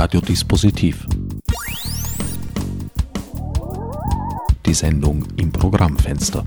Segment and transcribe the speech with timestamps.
[0.00, 1.08] Radiodispositiv.
[4.64, 6.46] Die Sendung im Programmfenster.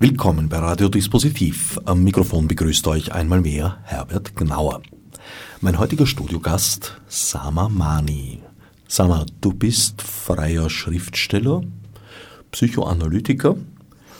[0.00, 1.78] Willkommen bei Radiodispositiv.
[1.84, 4.82] Am Mikrofon begrüßt euch einmal mehr Herbert Gnauer.
[5.60, 8.40] Mein heutiger Studiogast Sama Mani.
[8.88, 11.62] Sama, du bist freier Schriftsteller,
[12.50, 13.54] Psychoanalytiker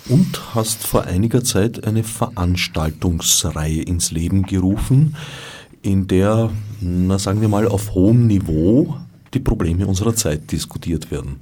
[0.08, 5.16] und hast vor einiger Zeit eine Veranstaltungsreihe ins Leben gerufen,
[5.82, 6.50] in der,
[6.80, 8.96] na sagen wir mal, auf hohem Niveau
[9.34, 11.40] die Probleme unserer Zeit diskutiert werden.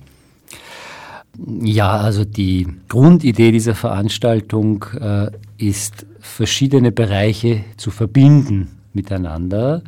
[1.63, 9.83] Ja, also die Grundidee dieser Veranstaltung äh, ist, verschiedene Bereiche zu verbinden miteinander.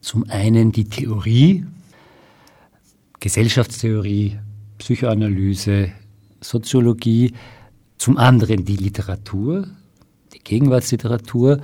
[0.00, 1.64] Zum einen die Theorie,
[3.18, 4.38] Gesellschaftstheorie,
[4.78, 5.90] Psychoanalyse,
[6.40, 7.34] Soziologie,
[7.98, 9.66] zum anderen die Literatur,
[10.32, 11.60] die Gegenwartsliteratur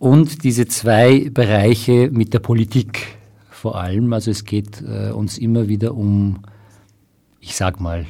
[0.00, 3.18] und diese zwei Bereiche mit der Politik
[3.50, 4.12] vor allem.
[4.14, 6.38] Also es geht äh, uns immer wieder um,
[7.38, 8.06] ich sag mal,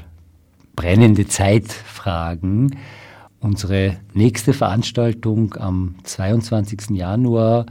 [0.76, 2.76] brennende Zeitfragen.
[3.40, 6.90] Unsere nächste Veranstaltung am 22.
[6.90, 7.66] Januar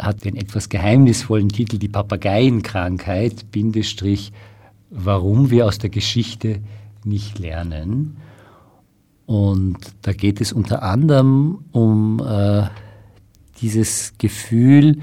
[0.00, 4.32] hat den etwas geheimnisvollen Titel Die Papageienkrankheit, Bindestrich,
[4.90, 6.58] warum wir aus der Geschichte
[7.04, 8.16] nicht lernen.
[9.26, 12.66] Und da geht es unter anderem um äh,
[13.60, 14.98] dieses Gefühl,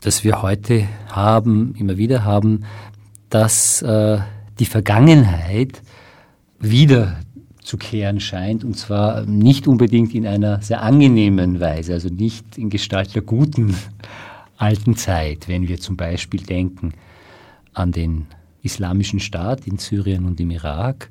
[0.00, 2.64] das wir heute haben, immer wieder haben,
[3.30, 4.18] dass äh,
[4.58, 5.82] die Vergangenheit
[6.58, 7.20] wieder
[7.62, 12.70] zu kehren scheint und zwar nicht unbedingt in einer sehr angenehmen Weise, also nicht in
[12.70, 13.74] Gestalt der guten
[14.56, 16.92] alten Zeit, wenn wir zum Beispiel denken
[17.74, 18.26] an den
[18.62, 21.10] islamischen Staat in Syrien und im Irak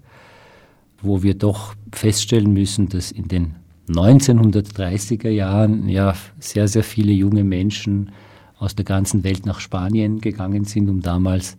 [1.02, 3.55] wo wir doch feststellen müssen, dass in den
[3.89, 8.11] 1930er Jahren ja sehr, sehr viele junge Menschen
[8.59, 11.57] aus der ganzen Welt nach Spanien gegangen sind, um damals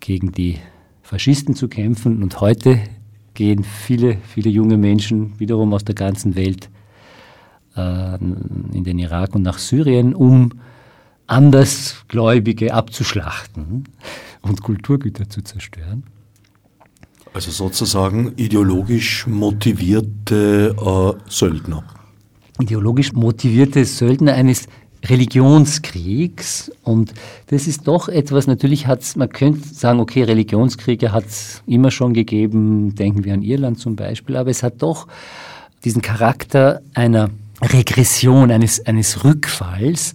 [0.00, 0.58] gegen die
[1.02, 2.22] Faschisten zu kämpfen.
[2.22, 2.78] Und heute
[3.34, 6.70] gehen viele, viele junge Menschen wiederum aus der ganzen Welt
[7.76, 10.50] äh, in den Irak und nach Syrien, um
[11.26, 13.84] Andersgläubige abzuschlachten
[14.42, 16.04] und Kulturgüter zu zerstören.
[17.34, 21.82] Also sozusagen ideologisch motivierte äh, Söldner.
[22.60, 24.66] Ideologisch motivierte Söldner eines
[25.04, 26.70] Religionskriegs.
[26.82, 27.14] Und
[27.46, 31.90] das ist doch etwas, natürlich hat es, man könnte sagen, okay, Religionskriege hat es immer
[31.90, 35.08] schon gegeben, denken wir an Irland zum Beispiel, aber es hat doch
[35.84, 40.14] diesen Charakter einer Regression, eines, eines Rückfalls.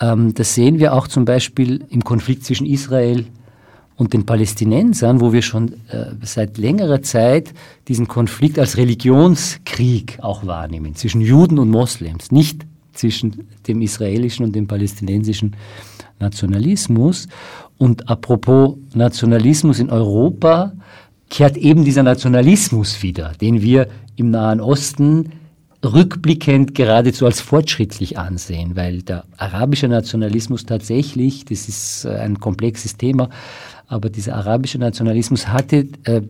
[0.00, 3.26] Ähm, das sehen wir auch zum Beispiel im Konflikt zwischen Israel und
[3.98, 7.54] den Palästinensern, wo wir schon äh, seit längerer Zeit
[7.88, 14.54] diesen Konflikt als Religionskrieg auch wahrnehmen, zwischen Juden und Moslems, nicht zwischen dem israelischen und
[14.54, 15.56] dem palästinensischen
[16.20, 17.28] Nationalismus.
[17.78, 20.72] Und apropos Nationalismus in Europa,
[21.28, 25.32] kehrt eben dieser Nationalismus wieder, den wir im Nahen Osten
[25.84, 32.96] rückblickend geradezu als fortschrittlich ansehen, weil der arabische Nationalismus tatsächlich, das ist äh, ein komplexes
[32.96, 33.28] Thema,
[33.88, 36.22] aber dieser arabische Nationalismus hatte äh,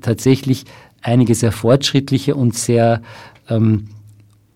[0.00, 0.64] tatsächlich
[1.00, 3.02] einige sehr fortschrittliche und sehr
[3.48, 3.88] ähm,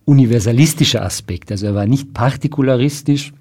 [0.05, 1.55] universalistische Aspekte.
[1.55, 3.33] Also er war nicht partikularistisch,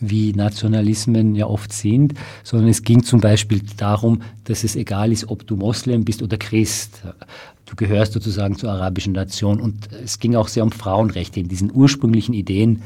[0.00, 5.28] wie Nationalismen ja oft sind, sondern es ging zum Beispiel darum, dass es egal ist,
[5.28, 7.02] ob du Moslem bist oder Christ.
[7.64, 9.60] Du gehörst sozusagen zur arabischen Nation.
[9.60, 12.82] Und es ging auch sehr um Frauenrechte in diesen ursprünglichen Ideen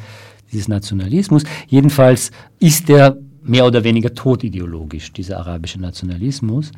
[0.53, 1.45] dieses Nationalismus.
[1.69, 3.17] Jedenfalls ist der
[3.51, 6.71] mehr oder weniger tot ideologisch, dieser arabische Nationalismus.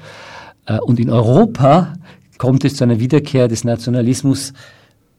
[0.66, 1.93] Äh, und in Europa
[2.38, 4.55] kommt es zu einer Wiederkehr des Nationalismus,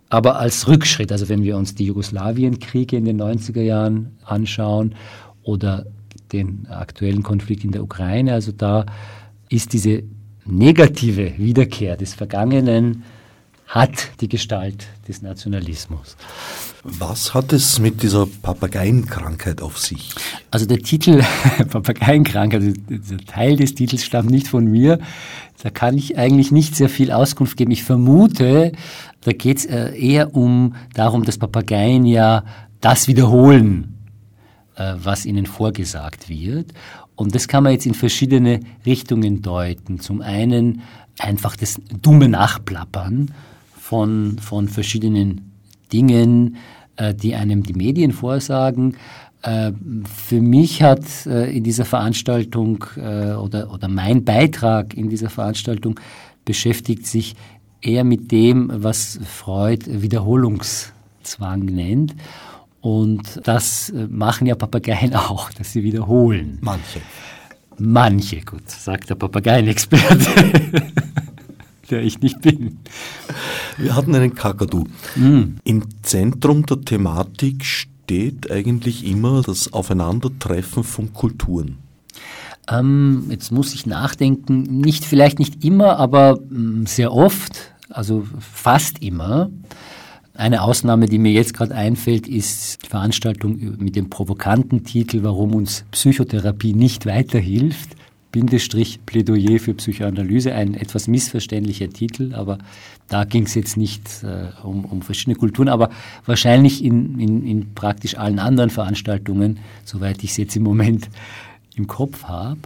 [0.09, 1.11] aber als Rückschritt.
[1.11, 4.95] Also wenn wir uns die Jugoslawienkriege in den 90er Jahren anschauen
[5.43, 5.85] oder
[6.31, 8.85] den aktuellen Konflikt in der Ukraine, also da
[9.49, 10.03] ist diese
[10.45, 13.03] negative Wiederkehr des Vergangenen
[13.67, 16.17] hat die Gestalt des Nationalismus.
[16.85, 20.09] Was hat es mit dieser Papageienkrankheit auf sich?
[20.51, 21.23] Also der Titel
[21.69, 24.99] Papageienkrankheit, also der Teil des Titels stammt nicht von mir.
[25.61, 27.71] Da kann ich eigentlich nicht sehr viel Auskunft geben.
[27.71, 28.73] Ich vermute,
[29.21, 32.43] da geht es äh, eher um darum, dass Papageien ja
[32.81, 33.97] das wiederholen,
[34.75, 36.73] äh, was ihnen vorgesagt wird.
[37.15, 40.01] Und das kann man jetzt in verschiedene Richtungen deuten.
[40.01, 40.81] Zum einen
[41.17, 43.31] einfach das dumme Nachplappern
[43.79, 45.53] von, von verschiedenen
[45.93, 46.57] Dingen,
[47.15, 48.97] die einem die Medien vorsagen.
[49.43, 49.73] Äh,
[50.05, 55.99] für mich hat äh, in dieser Veranstaltung äh, oder, oder mein Beitrag in dieser Veranstaltung
[56.45, 57.35] beschäftigt sich
[57.81, 62.15] eher mit dem, was Freud Wiederholungszwang nennt.
[62.79, 66.57] Und das äh, machen ja Papageien auch, dass sie wiederholen.
[66.61, 67.01] Manche.
[67.77, 70.27] Manche, gut, sagt der Papageienexperte,
[71.93, 72.79] der ich nicht bin.
[73.77, 74.85] Wir hatten einen Kakadu.
[75.15, 75.57] Mm.
[75.63, 81.77] Im Zentrum der Thematik steht eigentlich immer das Aufeinandertreffen von Kulturen.
[82.67, 89.03] Ähm, jetzt muss ich nachdenken, nicht vielleicht nicht immer, aber mm, sehr oft, also fast
[89.03, 89.51] immer.
[90.33, 95.53] Eine Ausnahme, die mir jetzt gerade einfällt, ist die Veranstaltung mit dem provokanten Titel Warum
[95.53, 97.95] uns Psychotherapie nicht weiterhilft.
[98.33, 102.57] Bindestrich Plädoyer für Psychoanalyse, ein etwas missverständlicher Titel, aber
[103.07, 105.91] da ging es jetzt nicht äh, um, um, verschiedene Kulturen, aber
[106.25, 111.09] wahrscheinlich in, in, in praktisch allen anderen Veranstaltungen, soweit ich es jetzt im Moment
[111.75, 112.59] im Kopf habe.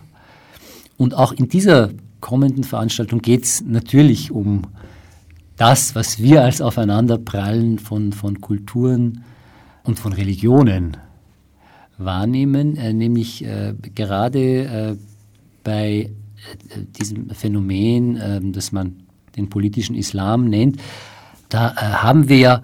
[0.96, 1.90] Und auch in dieser
[2.22, 4.62] kommenden Veranstaltung geht es natürlich um
[5.58, 9.26] das, was wir als Aufeinanderprallen von, von Kulturen
[9.84, 10.96] und von Religionen
[11.98, 14.96] wahrnehmen, äh, nämlich äh, gerade äh,
[15.68, 16.10] bei äh,
[16.98, 19.04] diesem Phänomen, ähm, das man
[19.36, 20.78] den politischen Islam nennt,
[21.50, 22.64] da äh, haben wir ja,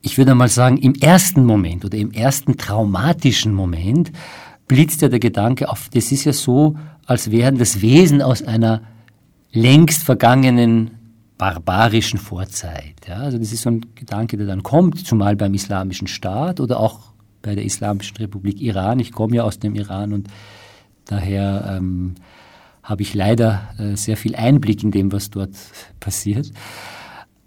[0.00, 4.12] ich würde mal sagen, im ersten Moment oder im ersten traumatischen Moment
[4.66, 8.80] blitzt ja der Gedanke auf, das ist ja so, als wären das Wesen aus einer
[9.52, 10.92] längst vergangenen
[11.36, 12.94] barbarischen Vorzeit.
[13.06, 16.80] Ja, also das ist so ein Gedanke, der dann kommt, zumal beim Islamischen Staat oder
[16.80, 19.00] auch bei der Islamischen Republik Iran.
[19.00, 20.28] Ich komme ja aus dem Iran und
[21.06, 22.14] daher ähm,
[22.82, 25.50] habe ich leider äh, sehr viel Einblick in dem, was dort
[25.98, 26.52] passiert.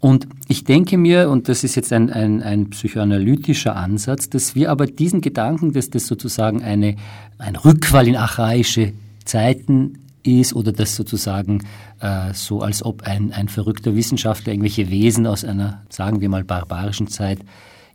[0.00, 4.70] Und ich denke mir, und das ist jetzt ein, ein, ein psychoanalytischer Ansatz, dass wir
[4.70, 6.96] aber diesen Gedanken, dass das sozusagen eine,
[7.38, 8.94] ein Rückfall in archaische
[9.26, 11.62] Zeiten ist oder das sozusagen
[12.00, 16.44] äh, so, als ob ein, ein verrückter Wissenschaftler irgendwelche Wesen aus einer, sagen wir mal,
[16.44, 17.40] barbarischen Zeit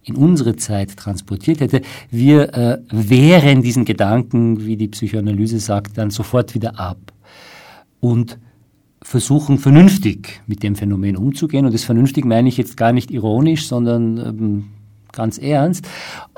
[0.05, 1.81] in unsere Zeit transportiert hätte.
[2.11, 7.11] Wir äh, wehren diesen Gedanken, wie die Psychoanalyse sagt, dann sofort wieder ab
[7.99, 8.37] und
[9.01, 11.65] versuchen vernünftig mit dem Phänomen umzugehen.
[11.65, 14.65] Und das vernünftig meine ich jetzt gar nicht ironisch, sondern ähm,
[15.11, 15.85] ganz ernst.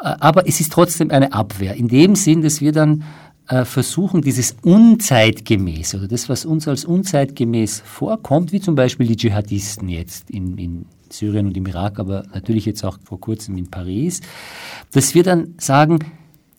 [0.02, 1.76] Äh, aber es ist trotzdem eine Abwehr.
[1.76, 3.04] In dem Sinn, dass wir dann
[3.50, 9.16] äh, versuchen, dieses unzeitgemäß oder das, was uns als unzeitgemäß vorkommt, wie zum Beispiel die
[9.16, 13.70] Dschihadisten jetzt in, in Syrien und im Irak, aber natürlich jetzt auch vor kurzem in
[13.70, 14.22] Paris,
[14.92, 16.00] dass wir dann sagen,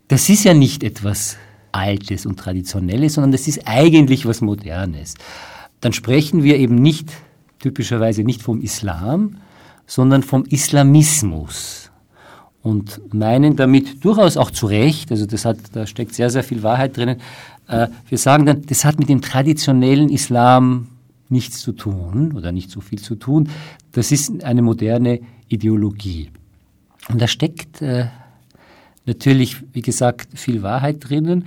[0.09, 1.37] das ist ja nicht etwas
[1.73, 5.15] Altes und Traditionelles, sondern das ist eigentlich was Modernes.
[5.81, 7.11] Dann sprechen wir eben nicht,
[7.59, 9.37] typischerweise nicht vom Islam,
[9.87, 11.91] sondern vom Islamismus
[12.63, 16.63] und meinen damit durchaus auch zu Recht, also das hat, da steckt sehr, sehr viel
[16.63, 17.21] Wahrheit drinnen,
[17.69, 20.89] äh, wir sagen dann, das hat mit dem traditionellen Islam
[21.31, 23.49] nichts zu tun oder nicht so viel zu tun.
[23.93, 26.31] Das ist eine moderne Ideologie.
[27.09, 28.07] Und da steckt äh,
[29.07, 31.45] natürlich, wie gesagt, viel Wahrheit drinnen,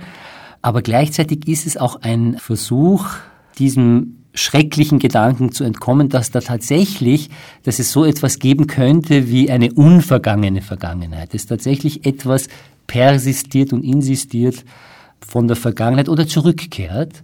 [0.60, 3.06] aber gleichzeitig ist es auch ein Versuch,
[3.58, 7.30] diesem schrecklichen Gedanken zu entkommen, dass da tatsächlich,
[7.64, 12.48] dass es so etwas geben könnte wie eine unvergangene Vergangenheit, dass tatsächlich etwas
[12.86, 14.64] persistiert und insistiert
[15.20, 17.22] von der Vergangenheit oder zurückkehrt.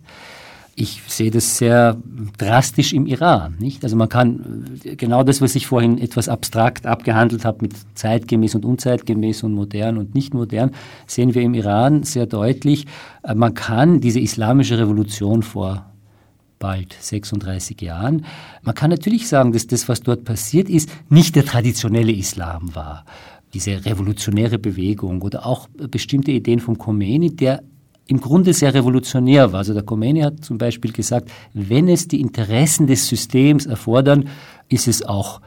[0.81, 1.97] Ich sehe das sehr
[2.37, 3.83] drastisch im Iran, nicht?
[3.83, 8.65] Also man kann genau das, was ich vorhin etwas abstrakt abgehandelt habe mit zeitgemäß und
[8.65, 10.71] unzeitgemäß und modern und nicht modern,
[11.05, 12.87] sehen wir im Iran sehr deutlich.
[13.35, 15.85] Man kann diese islamische Revolution vor
[16.61, 18.25] bald 36 Jahren.
[18.63, 23.05] Man kann natürlich sagen, dass das, was dort passiert ist, nicht der traditionelle Islam war.
[23.53, 27.65] Diese revolutionäre Bewegung oder auch bestimmte Ideen vom Khomeini, der
[28.09, 29.59] im Grunde sehr revolutionär war.
[29.59, 34.29] Also der Khomeini hat zum Beispiel gesagt, wenn es die Interessen des Systems erfordern,
[34.69, 35.41] ist es auch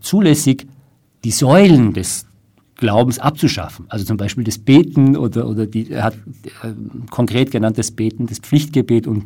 [0.00, 0.66] zulässig,
[1.24, 2.26] die Säulen des
[2.74, 3.86] Glaubens abzuschaffen.
[3.88, 6.14] Also zum Beispiel das Beten oder, oder die, er hat
[6.62, 6.72] äh,
[7.10, 9.24] konkret genannt das Beten, das Pflichtgebet und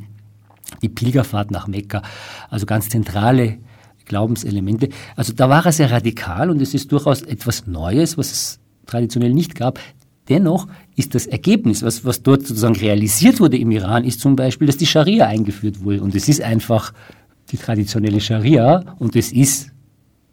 [0.82, 2.02] die Pilgerfahrt nach Mekka,
[2.50, 3.58] also ganz zentrale
[4.04, 4.90] Glaubenselemente.
[5.16, 9.32] Also da war er sehr radikal und es ist durchaus etwas Neues, was es traditionell
[9.32, 9.78] nicht gab.
[10.28, 14.66] Dennoch ist das Ergebnis, was, was dort sozusagen realisiert wurde im Iran, ist zum Beispiel,
[14.66, 16.02] dass die Scharia eingeführt wurde.
[16.02, 16.92] Und es ist einfach
[17.50, 19.70] die traditionelle Scharia und es ist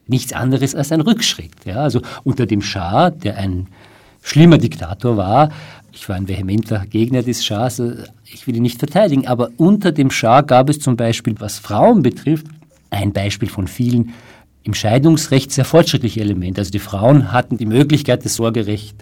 [0.08, 1.66] nichts anderes als ein Rückschritt.
[1.66, 3.68] Ja, also unter dem Schah, der ein
[4.22, 5.50] schlimmer Diktator war,
[5.92, 9.92] ich war ein vehementer Gegner des Schahs, äh, ich will ihn nicht verteidigen, aber unter
[9.92, 12.48] dem Schah gab es zum Beispiel, was Frauen betrifft,
[12.90, 14.14] ein Beispiel von vielen,
[14.64, 16.62] im Scheidungsrecht sehr fortschrittliche Elemente.
[16.62, 18.96] Also die Frauen hatten die Möglichkeit, das Sorgerecht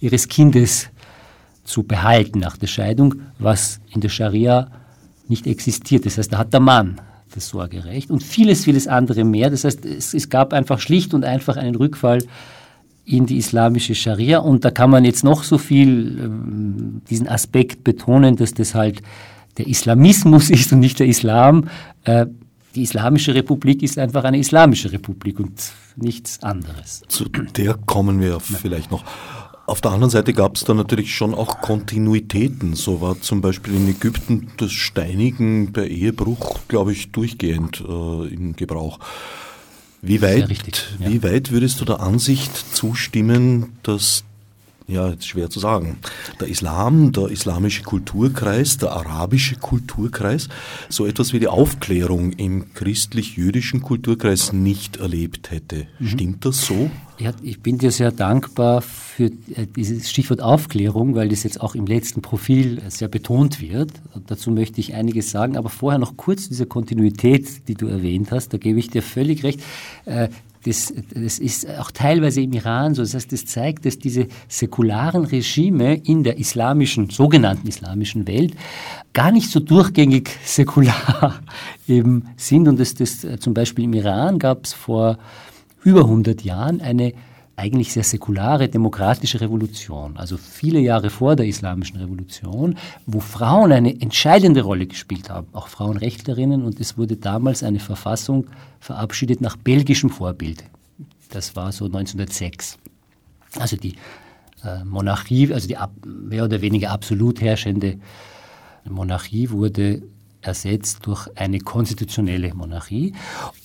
[0.00, 0.88] ihres Kindes
[1.64, 4.70] zu behalten nach der Scheidung, was in der Scharia
[5.28, 6.06] nicht existiert.
[6.06, 7.00] Das heißt, da hat der Mann
[7.34, 9.50] das Sorgerecht und vieles, vieles andere mehr.
[9.50, 12.22] Das heißt, es, es gab einfach schlicht und einfach einen Rückfall
[13.04, 14.38] in die islamische Scharia.
[14.38, 19.02] Und da kann man jetzt noch so viel ähm, diesen Aspekt betonen, dass das halt
[19.58, 21.68] der Islamismus ist und nicht der Islam.
[22.04, 22.26] Äh,
[22.74, 27.02] die Islamische Republik ist einfach eine islamische Republik und nichts anderes.
[27.08, 29.02] Zu der kommen wir vielleicht noch.
[29.66, 32.76] Auf der anderen Seite gab es da natürlich schon auch Kontinuitäten.
[32.76, 38.54] So war zum Beispiel in Ägypten das Steinigen per Ehebruch, glaube ich, durchgehend äh, im
[38.54, 39.00] Gebrauch.
[40.02, 41.10] Wie weit, richtig, ja.
[41.10, 44.22] wie weit würdest du der Ansicht zustimmen, dass
[44.88, 45.98] ja, ist schwer zu sagen.
[46.40, 50.48] Der Islam, der islamische Kulturkreis, der arabische Kulturkreis,
[50.88, 55.88] so etwas wie die Aufklärung im christlich-jüdischen Kulturkreis nicht erlebt hätte.
[55.98, 56.06] Mhm.
[56.06, 56.90] Stimmt das so?
[57.18, 61.74] Ja, ich bin dir sehr dankbar für äh, dieses Stichwort Aufklärung, weil das jetzt auch
[61.74, 63.90] im letzten Profil sehr betont wird.
[64.14, 68.32] Und dazu möchte ich einiges sagen, aber vorher noch kurz diese Kontinuität, die du erwähnt
[68.32, 69.60] hast, da gebe ich dir völlig recht.
[70.66, 73.02] Das, das ist auch teilweise im Iran so.
[73.02, 78.54] Das heißt, das zeigt, dass diese säkularen Regime in der islamischen, sogenannten islamischen Welt
[79.12, 81.40] gar nicht so durchgängig säkular
[81.88, 82.66] eben sind.
[82.66, 85.18] Und das, das zum Beispiel im Iran gab es vor
[85.84, 87.12] über 100 Jahren eine
[87.56, 93.98] eigentlich sehr säkulare demokratische Revolution, also viele Jahre vor der islamischen Revolution, wo Frauen eine
[94.00, 98.46] entscheidende Rolle gespielt haben, auch Frauenrechtlerinnen, und es wurde damals eine Verfassung
[98.78, 100.64] verabschiedet nach belgischem Vorbild.
[101.30, 102.78] Das war so 1906.
[103.58, 103.94] Also die
[104.62, 107.98] äh, Monarchie, also die ab, mehr oder weniger absolut herrschende
[108.84, 110.02] Monarchie wurde
[110.46, 113.14] ersetzt durch eine konstitutionelle Monarchie.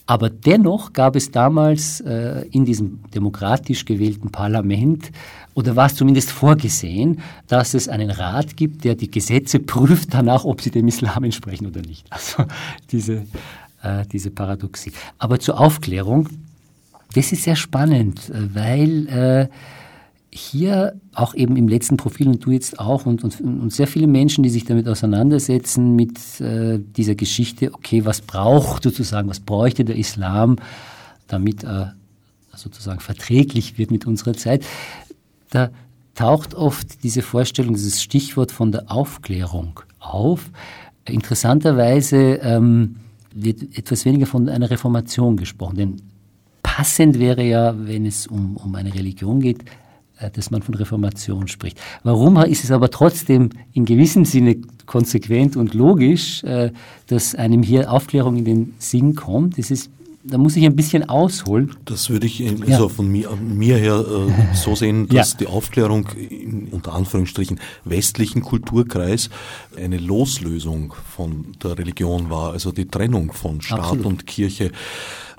[0.05, 5.11] Aber dennoch gab es damals äh, in diesem demokratisch gewählten Parlament
[5.53, 10.45] oder war es zumindest vorgesehen, dass es einen Rat gibt, der die Gesetze prüft danach,
[10.45, 12.05] ob sie dem Islam entsprechen oder nicht.
[12.09, 12.45] Also
[12.91, 13.25] diese,
[13.83, 14.91] äh, diese Paradoxie.
[15.17, 16.29] Aber zur Aufklärung,
[17.13, 19.47] das ist sehr spannend, äh, weil äh,
[20.33, 24.07] hier auch eben im letzten Profil und du jetzt auch und, und, und sehr viele
[24.07, 29.83] Menschen, die sich damit auseinandersetzen mit äh, dieser Geschichte, okay, was braucht sozusagen, was bräuchte
[29.83, 30.55] der Islam,
[31.27, 31.95] damit er
[32.55, 34.65] sozusagen verträglich wird mit unserer Zeit,
[35.49, 35.69] da
[36.15, 40.49] taucht oft diese Vorstellung, dieses Stichwort von der Aufklärung auf.
[41.05, 42.97] Interessanterweise ähm,
[43.33, 46.01] wird etwas weniger von einer Reformation gesprochen, denn
[46.63, 49.65] passend wäre ja, wenn es um, um eine Religion geht,
[50.29, 51.79] dass man von Reformation spricht.
[52.03, 56.71] Warum ist es aber trotzdem in gewissem Sinne konsequent und logisch, äh,
[57.07, 59.57] dass einem hier Aufklärung in den Sinn kommt?
[59.57, 59.89] Das ist
[60.23, 61.71] da muss ich ein bisschen ausholen.
[61.85, 62.87] Das würde ich also ja.
[62.89, 65.37] von mir, mir her äh, so sehen, dass ja.
[65.39, 69.29] die Aufklärung in, unter Anführungsstrichen westlichen Kulturkreis
[69.75, 74.05] eine Loslösung von der Religion war, also die Trennung von Staat Absolut.
[74.05, 74.71] und Kirche.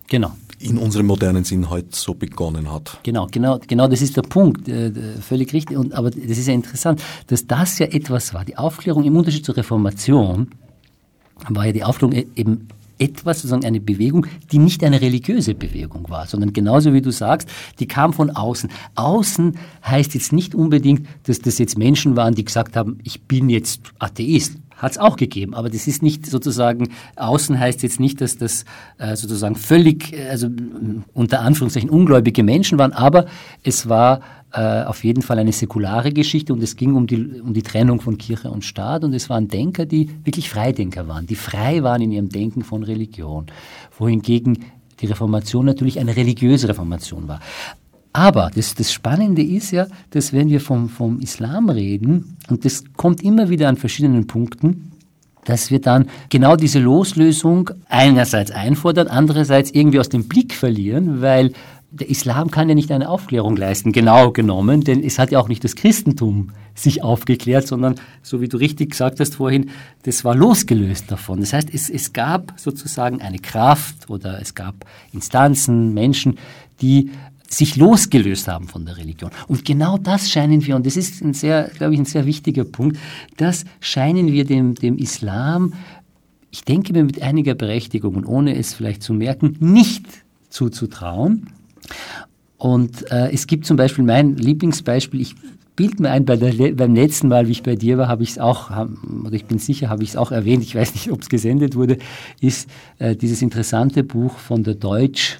[0.09, 0.33] Genau
[0.63, 2.99] in unserem modernen Sinn heute so begonnen hat.
[3.03, 5.77] Genau, genau, genau, das ist der Punkt, äh, völlig richtig.
[5.77, 8.45] Und, aber das ist ja interessant, dass das ja etwas war.
[8.45, 10.49] Die Aufklärung im Unterschied zur Reformation
[11.49, 16.09] war ja die Aufklärung e-, eben etwas, sozusagen eine Bewegung, die nicht eine religiöse Bewegung
[16.09, 17.49] war, sondern genauso wie du sagst,
[17.81, 18.71] die kam von außen.
[18.95, 23.51] Außen heißt jetzt nicht unbedingt, dass das jetzt Menschen waren, die gesagt haben, ich bin
[23.51, 28.21] jetzt Atheist hat es auch gegeben, aber das ist nicht sozusagen, außen heißt jetzt nicht,
[28.21, 28.65] dass das
[28.99, 30.49] äh, sozusagen völlig, äh, also
[31.15, 33.27] unter Anführungszeichen ungläubige Menschen waren, aber
[33.63, 34.21] es war
[34.53, 38.01] äh, auf jeden Fall eine säkulare Geschichte und es ging um die, um die Trennung
[38.01, 42.03] von Kirche und Staat und es waren Denker, die wirklich Freidenker waren, die frei waren
[42.03, 43.47] in ihrem Denken von Religion,
[43.97, 44.65] wohingegen
[45.01, 47.41] die Reformation natürlich eine religiöse Reformation war.
[48.13, 52.85] Aber das, das Spannende ist ja, dass wenn wir vom, vom Islam reden, und das
[52.97, 54.93] kommt immer wieder an verschiedenen Punkten,
[55.45, 61.53] dass wir dann genau diese Loslösung einerseits einfordern, andererseits irgendwie aus dem Blick verlieren, weil
[61.91, 65.49] der Islam kann ja nicht eine Aufklärung leisten, genau genommen, denn es hat ja auch
[65.49, 69.71] nicht das Christentum sich aufgeklärt, sondern, so wie du richtig gesagt hast vorhin,
[70.05, 71.41] das war losgelöst davon.
[71.41, 76.39] Das heißt, es, es gab sozusagen eine Kraft oder es gab Instanzen, Menschen,
[76.81, 77.11] die
[77.53, 79.31] sich losgelöst haben von der Religion.
[79.47, 82.65] Und genau das scheinen wir, und das ist ein sehr, glaube ich, ein sehr wichtiger
[82.65, 82.99] Punkt,
[83.37, 85.75] das scheinen wir dem, dem Islam,
[86.51, 90.05] ich denke mir mit einiger Berechtigung und ohne es vielleicht zu merken, nicht
[90.51, 91.49] zuzutrauen.
[92.59, 95.35] Und äh, es gibt zum Beispiel mein Lieblingsbeispiel, ich
[95.77, 98.31] bild mir ein, bei der, beim letzten Mal, wie ich bei dir war, habe ich
[98.31, 101.23] es auch, oder ich bin sicher, habe ich es auch erwähnt, ich weiß nicht, ob
[101.23, 101.99] es gesendet wurde,
[102.41, 102.69] ist
[102.99, 105.39] äh, dieses interessante Buch von der Deutsch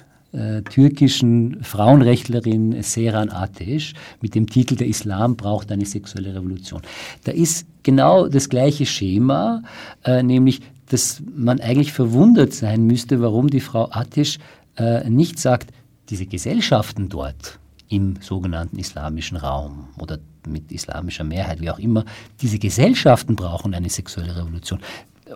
[0.63, 6.81] türkischen Frauenrechtlerin Seran Ateş mit dem Titel Der Islam braucht eine sexuelle Revolution.
[7.23, 9.61] Da ist genau das gleiche Schema,
[10.03, 14.39] äh, nämlich, dass man eigentlich verwundert sein müsste, warum die Frau Ateş
[14.77, 15.71] äh, nicht sagt,
[16.09, 17.59] diese Gesellschaften dort,
[17.89, 22.05] im sogenannten islamischen Raum oder mit islamischer Mehrheit, wie auch immer.
[22.41, 24.79] Diese Gesellschaften brauchen eine sexuelle Revolution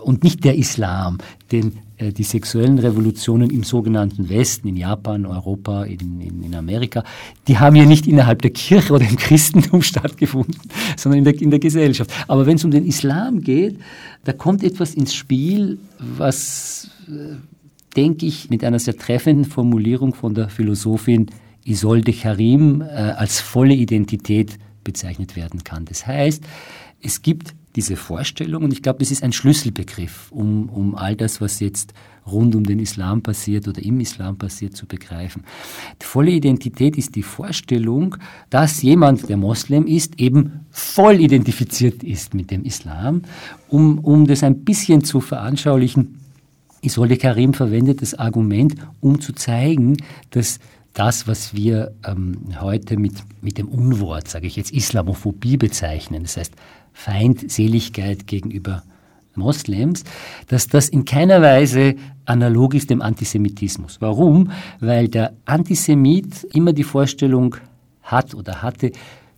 [0.03, 1.17] und nicht der Islam,
[1.51, 7.03] denn äh, die sexuellen Revolutionen im sogenannten Westen, in Japan, Europa, in, in, in, Amerika,
[7.47, 10.57] die haben ja nicht innerhalb der Kirche oder im Christentum stattgefunden,
[10.95, 12.11] sondern in der, in der Gesellschaft.
[12.27, 13.79] Aber wenn es um den Islam geht,
[14.23, 17.35] da kommt etwas ins Spiel, was, äh,
[17.95, 21.27] denke ich, mit einer sehr treffenden Formulierung von der Philosophin
[21.65, 25.85] Isolde Karim äh, als volle Identität bezeichnet werden kann.
[25.85, 26.43] Das heißt,
[27.01, 31.39] es gibt diese Vorstellung und ich glaube, das ist ein Schlüsselbegriff, um, um all das,
[31.39, 31.93] was jetzt
[32.25, 35.43] rund um den Islam passiert oder im Islam passiert, zu begreifen.
[36.01, 38.17] Die volle Identität ist die Vorstellung,
[38.49, 43.21] dass jemand, der Moslem ist, eben voll identifiziert ist mit dem Islam.
[43.69, 46.19] Um, um das ein bisschen zu veranschaulichen,
[46.81, 49.97] Isolde Karim verwendet das Argument, um zu zeigen,
[50.31, 50.59] dass
[50.97, 56.37] das, was wir ähm, heute mit, mit dem Unwort, sage ich jetzt, Islamophobie bezeichnen, das
[56.37, 56.53] heißt
[56.91, 58.81] Feindseligkeit gegenüber
[59.35, 60.03] Moslems,
[60.47, 64.01] dass das in keiner Weise analog ist dem Antisemitismus.
[64.01, 64.51] Warum?
[64.79, 67.55] Weil der Antisemit immer die Vorstellung
[68.01, 68.91] hat oder hatte,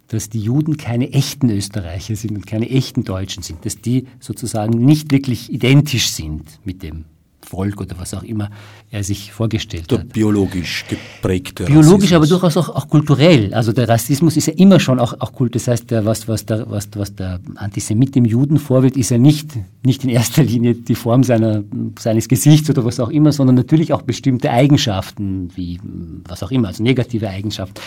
[0.07, 4.83] dass die Juden keine echten Österreicher sind und keine echten Deutschen sind, dass die sozusagen
[4.85, 7.03] nicht wirklich identisch sind mit dem
[7.50, 8.50] Volk oder was auch immer
[8.91, 10.13] er sich vorgestellt der hat.
[10.13, 12.13] Biologisch geprägte Biologisch, Rassismus.
[12.13, 13.53] aber durchaus auch, auch, kulturell.
[13.53, 15.56] Also der Rassismus ist ja immer schon auch, auch Kult.
[15.56, 19.18] Das heißt, der, was, was, der, was, was der Antisemit dem Juden vorwirft, ist ja
[19.18, 21.63] nicht, nicht in erster Linie die Form seiner,
[21.98, 25.79] seines Gesichts oder was auch immer, sondern natürlich auch bestimmte Eigenschaften, wie
[26.27, 27.82] was auch immer, also negative Eigenschaften.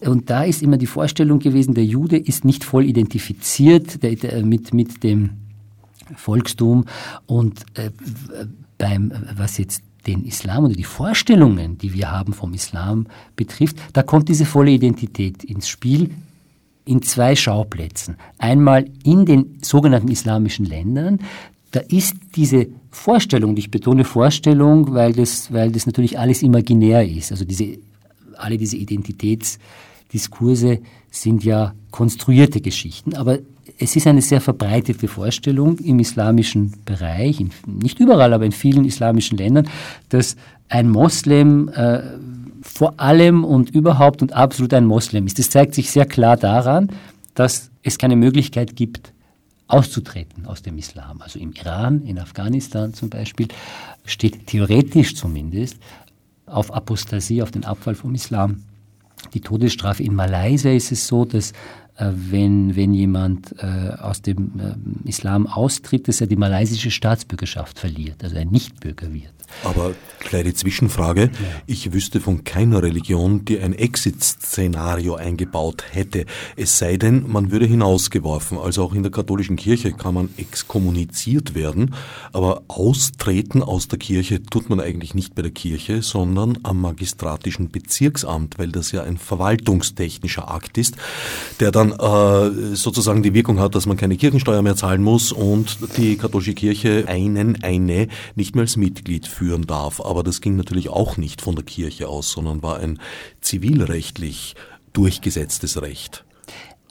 [0.00, 4.44] Und da ist immer die Vorstellung gewesen, der Jude ist nicht voll identifiziert der, der,
[4.44, 5.30] mit, mit dem
[6.16, 6.84] Volkstum
[7.26, 7.90] und äh,
[8.82, 14.02] beim, was jetzt den Islam oder die Vorstellungen, die wir haben vom Islam betrifft, da
[14.02, 16.10] kommt diese volle Identität ins Spiel
[16.84, 18.16] in zwei Schauplätzen.
[18.38, 21.20] Einmal in den sogenannten islamischen Ländern,
[21.70, 27.30] da ist diese Vorstellung, ich betone Vorstellung, weil das, weil das natürlich alles imaginär ist,
[27.30, 27.78] also diese,
[28.36, 33.38] alle diese Identitätsdiskurse sind ja konstruierte Geschichten, aber
[33.82, 38.84] es ist eine sehr verbreitete Vorstellung im islamischen Bereich, in, nicht überall, aber in vielen
[38.84, 39.68] islamischen Ländern,
[40.08, 40.36] dass
[40.68, 42.00] ein Moslem äh,
[42.62, 45.40] vor allem und überhaupt und absolut ein Moslem ist.
[45.40, 46.90] Das zeigt sich sehr klar daran,
[47.34, 49.12] dass es keine Möglichkeit gibt,
[49.66, 51.20] auszutreten aus dem Islam.
[51.20, 53.48] Also im Iran, in Afghanistan zum Beispiel,
[54.04, 55.78] steht theoretisch zumindest
[56.46, 58.62] auf Apostasie, auf den Abfall vom Islam.
[59.34, 61.52] Die Todesstrafe in Malaysia ist es so, dass
[62.14, 68.24] wenn, wenn jemand äh, aus dem äh, Islam austritt, dass er die malaysische Staatsbürgerschaft verliert,
[68.24, 69.32] also ein Nichtbürger wird.
[69.64, 71.22] Aber kleine Zwischenfrage.
[71.22, 71.30] Ja.
[71.66, 76.26] Ich wüsste von keiner Religion, die ein Exit-Szenario eingebaut hätte.
[76.56, 78.58] Es sei denn, man würde hinausgeworfen.
[78.58, 81.94] Also auch in der katholischen Kirche kann man exkommuniziert werden.
[82.32, 87.70] Aber austreten aus der Kirche tut man eigentlich nicht bei der Kirche, sondern am magistratischen
[87.70, 90.96] Bezirksamt, weil das ja ein verwaltungstechnischer Akt ist,
[91.60, 95.78] der dann äh, sozusagen die Wirkung hat, dass man keine Kirchensteuer mehr zahlen muss und
[95.96, 100.00] die katholische Kirche einen, eine nicht mehr als Mitglied führen darf.
[100.00, 102.98] Aber das ging natürlich auch nicht von der Kirche aus, sondern war ein
[103.40, 104.54] zivilrechtlich
[104.92, 106.24] durchgesetztes Recht.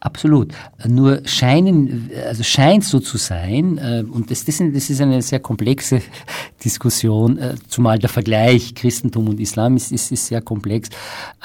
[0.04, 0.52] Absolut.
[0.88, 6.02] Nur scheinen, also scheint so zu sein, äh, und das, das, ist eine sehr komplexe
[6.66, 10.90] Diskussion, äh, zumal der Vergleich Christentum und Islam ist, ist, ist sehr komplex,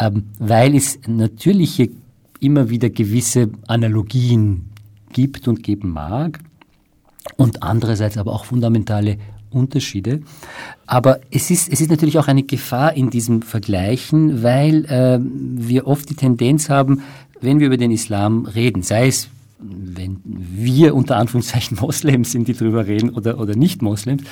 [0.01, 1.91] ähm, weil es natürlich
[2.41, 4.71] immer wieder gewisse Analogien
[5.13, 6.41] gibt und geben mag
[7.37, 9.19] und andererseits aber auch fundamentale
[9.51, 10.21] Unterschiede.
[10.87, 15.87] Aber es ist, es ist natürlich auch eine Gefahr in diesem Vergleichen, weil äh, wir
[15.87, 17.03] oft die Tendenz haben,
[17.41, 22.53] wenn wir über den Islam reden, sei es wenn wir unter Anführungszeichen Moslems sind, die
[22.53, 24.23] drüber reden oder, oder nicht Moslems,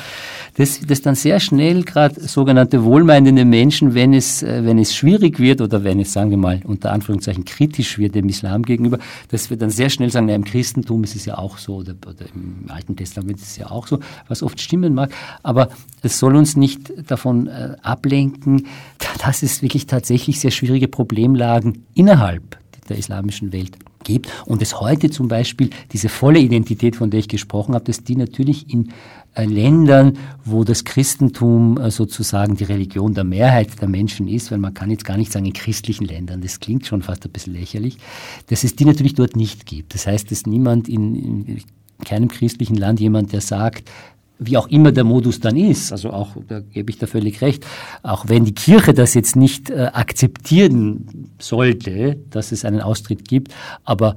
[0.57, 5.39] dass, dass dann sehr schnell gerade sogenannte wohlmeinende Menschen, wenn es, äh, wenn es schwierig
[5.39, 9.49] wird oder wenn es, sagen wir mal, unter Anführungszeichen kritisch wird dem Islam gegenüber, dass
[9.49, 12.27] wir dann sehr schnell sagen, na, im Christentum ist es ja auch so oder, oder
[12.35, 15.11] im Alten Testament ist es ja auch so, was oft stimmen mag,
[15.43, 15.71] aber
[16.03, 18.67] es soll uns nicht davon äh, ablenken,
[19.25, 22.59] dass es wirklich tatsächlich sehr schwierige Problemlagen innerhalb
[22.89, 27.29] der islamischen Welt gibt und es heute zum Beispiel diese volle Identität, von der ich
[27.29, 28.91] gesprochen habe, dass die natürlich in
[29.35, 34.59] äh, Ländern, wo das Christentum äh, sozusagen die Religion der Mehrheit der Menschen ist, weil
[34.59, 37.55] man kann jetzt gar nicht sagen in christlichen Ländern, das klingt schon fast ein bisschen
[37.55, 37.99] lächerlich,
[38.49, 39.95] dass es die natürlich dort nicht gibt.
[39.95, 41.63] Das heißt, dass niemand in, in
[42.05, 43.91] keinem christlichen Land jemand, der sagt,
[44.39, 47.65] wie auch immer der Modus dann ist, also auch, da gebe ich da völlig recht,
[48.03, 53.55] auch wenn die Kirche das jetzt nicht äh, akzeptieren sollte, dass es einen Austritt gibt,
[53.85, 54.17] aber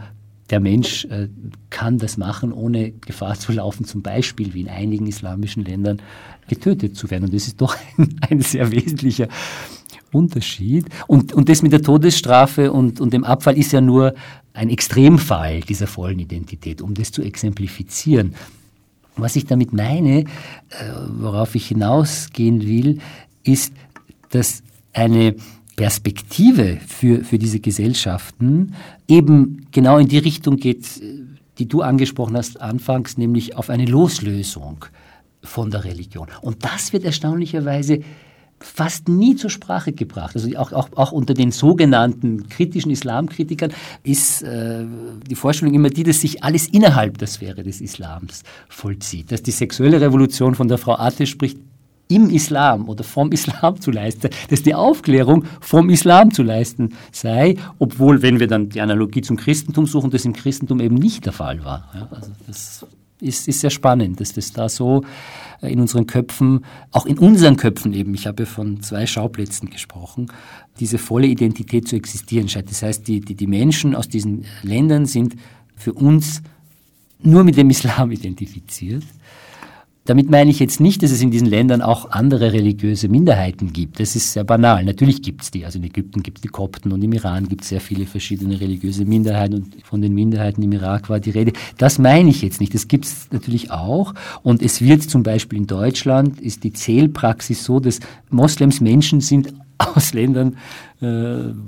[0.49, 1.27] der Mensch äh,
[1.69, 6.01] kann das machen, ohne Gefahr zu laufen, zum Beispiel wie in einigen islamischen Ländern
[6.47, 7.25] getötet zu werden.
[7.25, 9.27] Und das ist doch ein, ein sehr wesentlicher
[10.11, 10.85] Unterschied.
[11.07, 14.13] Und, und das mit der Todesstrafe und, und dem Abfall ist ja nur
[14.53, 18.33] ein Extremfall dieser vollen Identität, um das zu exemplifizieren.
[19.17, 20.25] Was ich damit meine, äh,
[21.09, 22.99] worauf ich hinausgehen will,
[23.43, 23.73] ist,
[24.29, 25.35] dass eine
[25.75, 28.73] Perspektive für, für diese Gesellschaften
[29.07, 30.85] eben genau in die Richtung geht,
[31.59, 34.85] die du angesprochen hast anfangs, nämlich auf eine Loslösung
[35.43, 36.27] von der Religion.
[36.41, 38.01] Und das wird erstaunlicherweise
[38.59, 40.35] fast nie zur Sprache gebracht.
[40.35, 43.71] Also auch, auch, auch unter den sogenannten kritischen Islamkritikern
[44.03, 44.85] ist äh,
[45.29, 49.31] die Vorstellung immer die, dass sich alles innerhalb der Sphäre des Islams vollzieht.
[49.31, 51.57] Dass die sexuelle Revolution, von der Frau Atte spricht,
[52.09, 57.55] im Islam oder vom Islam zu leisten, dass die Aufklärung vom Islam zu leisten sei,
[57.79, 61.33] obwohl, wenn wir dann die Analogie zum Christentum suchen, das im Christentum eben nicht der
[61.33, 61.89] Fall war.
[61.93, 62.85] Ja, also das
[63.21, 65.03] ist, ist sehr spannend, dass das da so
[65.61, 70.31] äh, in unseren Köpfen, auch in unseren Köpfen eben, ich habe von zwei Schauplätzen gesprochen,
[70.79, 72.69] diese volle Identität zu existieren scheint.
[72.69, 75.35] Das heißt, die, die, die Menschen aus diesen Ländern sind
[75.75, 76.41] für uns
[77.19, 79.03] nur mit dem Islam identifiziert.
[80.07, 83.99] Damit meine ich jetzt nicht, dass es in diesen Ländern auch andere religiöse Minderheiten gibt.
[83.99, 84.85] Das ist sehr banal.
[84.85, 85.65] Natürlich gibt es die.
[85.65, 88.59] Also in Ägypten gibt es die Kopten und im Iran gibt es sehr viele verschiedene
[88.61, 91.51] religiöse Minderheiten und von den Minderheiten im Irak war die Rede.
[91.77, 92.73] Das meine ich jetzt nicht.
[92.73, 94.13] Das gibt es natürlich auch.
[94.43, 99.53] Und es wird zum Beispiel in Deutschland, ist die Zählpraxis so, dass Moslems Menschen sind
[99.77, 100.57] aus Ländern,
[101.01, 101.05] äh,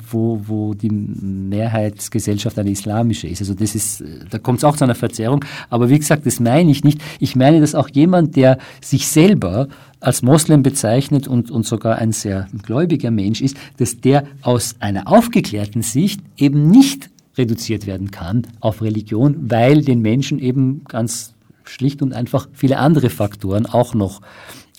[0.10, 3.42] wo, wo die Mehrheitsgesellschaft eine islamische ist.
[3.42, 5.46] Also das ist, da kommt es auch zu einer Verzerrung.
[5.70, 7.02] Aber wie gesagt, das meine ich nicht.
[7.20, 9.68] Ich meine, dass auch jemand, der sich selber
[10.00, 15.08] als Moslem bezeichnet und, und sogar ein sehr gläubiger Mensch ist, dass der aus einer
[15.08, 22.02] aufgeklärten Sicht eben nicht reduziert werden kann auf Religion, weil den Menschen eben ganz schlicht
[22.02, 24.22] und einfach viele andere Faktoren auch noch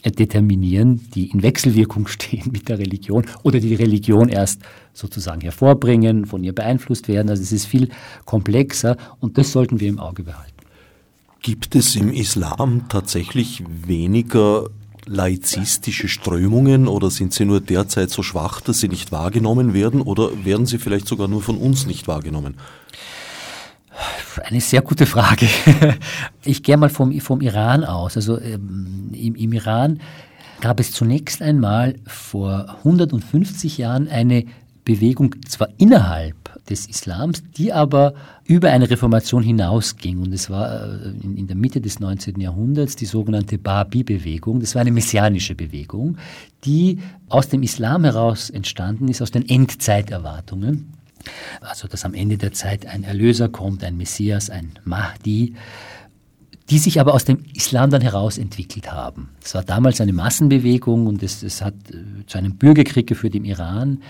[0.04, 6.42] determinieren, die in Wechselwirkung stehen mit der Religion oder die Religion erst sozusagen hervorbringen, von
[6.42, 7.28] ihr beeinflusst werden.
[7.28, 7.88] Also es ist viel
[8.24, 10.52] komplexer und das sollten wir im Auge behalten.
[11.42, 14.68] Gibt es im Islam tatsächlich weniger
[15.06, 20.44] laizistische Strömungen oder sind sie nur derzeit so schwach, dass sie nicht wahrgenommen werden oder
[20.44, 22.56] werden sie vielleicht sogar nur von uns nicht wahrgenommen?
[24.44, 25.46] Eine sehr gute Frage.
[26.42, 28.16] Ich gehe mal vom, vom Iran aus.
[28.16, 30.00] Also ähm, im, im Iran
[30.60, 34.46] gab es zunächst einmal vor 150 Jahren eine
[34.84, 36.36] Bewegung, zwar innerhalb
[36.68, 40.18] des Islams, die aber über eine Reformation hinausging.
[40.18, 42.40] Und es war äh, in, in der Mitte des 19.
[42.40, 44.60] Jahrhunderts die sogenannte Babi-Bewegung.
[44.60, 46.16] Das war eine messianische Bewegung,
[46.64, 50.94] die aus dem Islam heraus entstanden ist, aus den Endzeiterwartungen.
[51.60, 55.54] Also, dass am Ende der Zeit ein Erlöser kommt, ein Messias, ein Mahdi,
[56.70, 59.30] die sich aber aus dem Islam dann heraus entwickelt haben.
[59.44, 63.44] Es war damals eine Massenbewegung und es, es hat äh, zu einem Bürgerkrieg geführt im
[63.44, 64.02] Iran.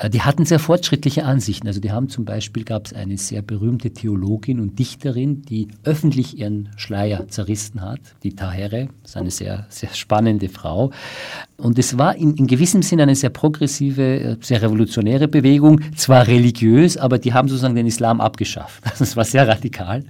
[0.00, 1.66] Äh, die hatten sehr fortschrittliche Ansichten.
[1.66, 6.38] Also die haben zum Beispiel, gab es eine sehr berühmte Theologin und Dichterin, die öffentlich
[6.38, 10.90] ihren Schleier zerrissen hat, die Tahere, ist eine sehr, sehr spannende Frau.
[11.56, 16.26] Und es war in, in gewissem Sinn eine sehr progressive, äh, sehr revolutionäre Bewegung, zwar
[16.26, 18.82] religiös, aber die haben sozusagen den Islam abgeschafft.
[19.00, 20.04] Das war sehr radikal.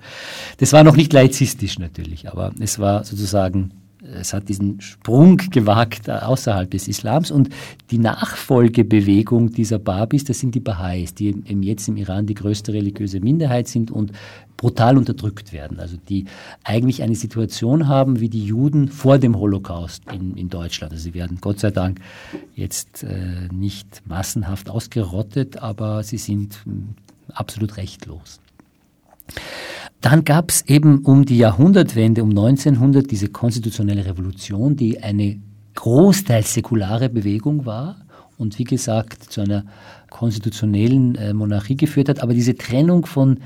[0.59, 3.71] Das war noch nicht laizistisch natürlich, aber es war sozusagen
[4.03, 7.51] es hat diesen Sprung gewagt außerhalb des Islams und
[7.91, 12.73] die Nachfolgebewegung dieser Babis, das sind die Baha'is, die eben jetzt im Iran die größte
[12.73, 14.13] religiöse Minderheit sind und
[14.57, 15.81] brutal unterdrückt werden.
[15.81, 16.27] Also die
[16.65, 20.93] eigentlich eine Situation haben wie die Juden vor dem Holocaust in, in Deutschland.
[20.93, 22.01] Also sie werden Gott sei Dank
[22.55, 28.41] jetzt äh, nicht massenhaft ausgerottet, aber sie sind äh, absolut rechtlos.
[30.01, 35.41] Dann gab es eben um die Jahrhundertwende, um 1900, diese konstitutionelle Revolution, die eine
[35.75, 37.97] großteils säkulare Bewegung war
[38.39, 39.65] und wie gesagt zu einer
[40.09, 42.23] konstitutionellen äh, Monarchie geführt hat.
[42.23, 43.41] Aber diese Trennung von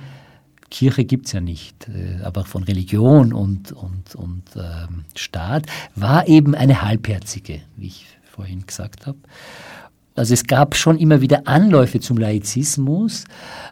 [0.71, 6.27] Kirche gibt es ja nicht, äh, aber von Religion und, und, und ähm, Staat war
[6.29, 9.19] eben eine halbherzige, wie ich vorhin gesagt habe.
[10.17, 13.25] Also es gab schon immer wieder Anläufe zum Laizismus,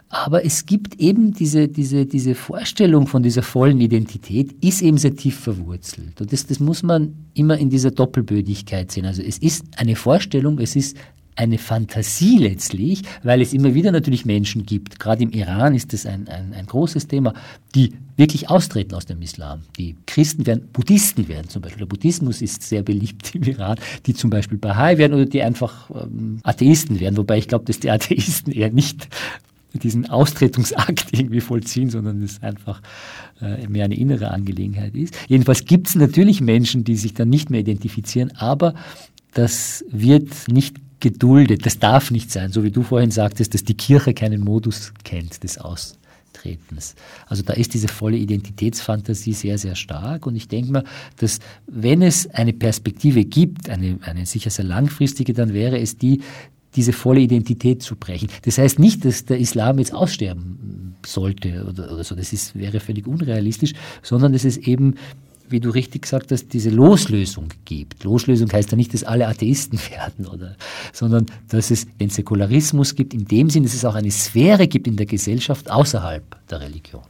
[0.09, 5.15] aber es gibt eben diese, diese, diese Vorstellung von dieser vollen Identität, ist eben sehr
[5.15, 6.19] tief verwurzelt.
[6.19, 9.05] Und das, das muss man immer in dieser Doppelbödigkeit sehen.
[9.05, 10.97] Also es ist eine Vorstellung, es ist
[11.35, 16.05] eine Fantasie letztlich, weil es immer wieder natürlich Menschen gibt, gerade im Iran ist das
[16.05, 17.33] ein, ein, ein großes Thema,
[17.75, 19.61] die wirklich austreten aus dem Islam.
[19.77, 21.79] Die Christen werden, Buddhisten werden zum Beispiel.
[21.79, 25.89] Der Buddhismus ist sehr beliebt im Iran, die zum Beispiel Bahai werden oder die einfach
[25.89, 29.07] ähm, Atheisten werden, wobei ich glaube, dass die Atheisten eher nicht
[29.73, 32.81] diesen Austretungsakt irgendwie vollziehen, sondern es einfach
[33.41, 35.15] äh, mehr eine innere Angelegenheit ist.
[35.27, 38.75] Jedenfalls gibt es natürlich Menschen, die sich dann nicht mehr identifizieren, aber
[39.33, 41.65] das wird nicht geduldet.
[41.65, 45.43] Das darf nicht sein, so wie du vorhin sagtest, dass die Kirche keinen Modus kennt
[45.43, 46.95] des Austretens.
[47.27, 50.25] Also da ist diese volle Identitätsfantasie sehr, sehr stark.
[50.25, 50.83] Und ich denke mal,
[51.17, 56.21] dass wenn es eine Perspektive gibt, eine, eine sicher sehr langfristige, dann wäre es die,
[56.75, 58.29] diese volle Identität zu brechen.
[58.43, 62.79] Das heißt nicht, dass der Islam jetzt aussterben sollte oder, oder so, das ist, wäre
[62.79, 64.95] völlig unrealistisch, sondern es eben
[65.53, 68.03] wie du richtig gesagt hast, diese Loslösung gibt.
[68.03, 70.57] Loslösung heißt ja nicht, dass alle Atheisten werden, oder,
[70.91, 74.87] sondern dass es den Säkularismus gibt, in dem Sinn, dass es auch eine Sphäre gibt
[74.87, 77.03] in der Gesellschaft außerhalb der Religion.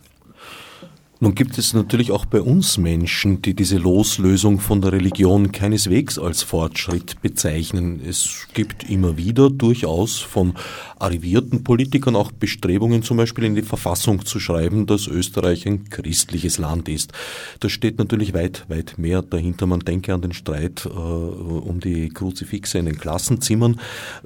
[1.24, 6.20] Nun gibt es natürlich auch bei uns Menschen, die diese Loslösung von der Religion keineswegs
[6.20, 8.02] als Fortschritt bezeichnen.
[8.06, 10.54] Es gibt immer wieder durchaus von
[11.00, 16.58] arrivierten Politikern auch Bestrebungen, zum Beispiel in die Verfassung zu schreiben, dass Österreich ein christliches
[16.58, 17.14] Land ist.
[17.62, 19.66] Da steht natürlich weit, weit mehr dahinter.
[19.66, 23.80] Man denke an den Streit äh, um die Kruzifixe in den Klassenzimmern.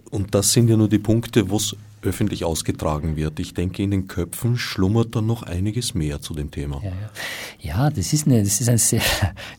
[0.10, 3.40] Und das sind ja nur die Punkte, wo es öffentlich ausgetragen wird.
[3.40, 6.82] Ich denke, in den Köpfen schlummert dann noch einiges mehr zu dem Thema.
[6.84, 7.10] Ja, ja.
[7.60, 9.02] ja das, ist eine, das ist ein sehr,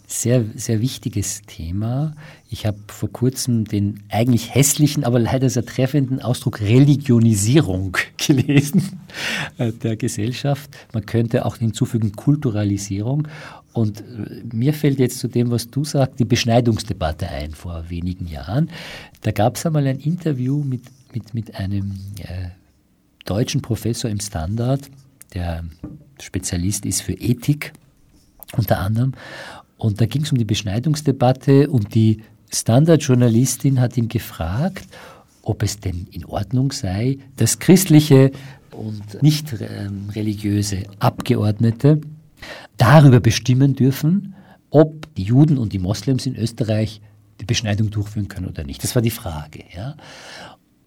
[0.07, 2.14] sehr, sehr wichtiges Thema.
[2.48, 9.01] Ich habe vor kurzem den eigentlich hässlichen, aber leider sehr treffenden Ausdruck Religionisierung gelesen
[9.59, 10.70] äh, der Gesellschaft.
[10.92, 13.29] Man könnte auch hinzufügen Kulturalisierung.
[13.72, 18.27] Und äh, mir fällt jetzt zu dem, was du sagst, die Beschneidungsdebatte ein vor wenigen
[18.27, 18.70] Jahren.
[19.22, 20.83] Da gab es einmal ein Interview mit
[21.14, 22.51] mit, mit einem äh,
[23.25, 24.90] deutschen Professor im Standard,
[25.35, 25.64] der
[26.21, 27.73] Spezialist ist für Ethik
[28.57, 29.12] unter anderem.
[29.77, 34.87] Und da ging es um die Beschneidungsdebatte und die Standardjournalistin hat ihn gefragt,
[35.42, 38.33] ob es denn in Ordnung sei, dass christliche
[38.71, 42.01] und nicht ähm, religiöse Abgeordnete
[42.77, 44.35] darüber bestimmen dürfen,
[44.71, 47.01] ob die Juden und die Moslems in Österreich
[47.40, 48.83] die Beschneidung durchführen können oder nicht.
[48.83, 49.64] Das war die Frage.
[49.75, 49.97] Ja.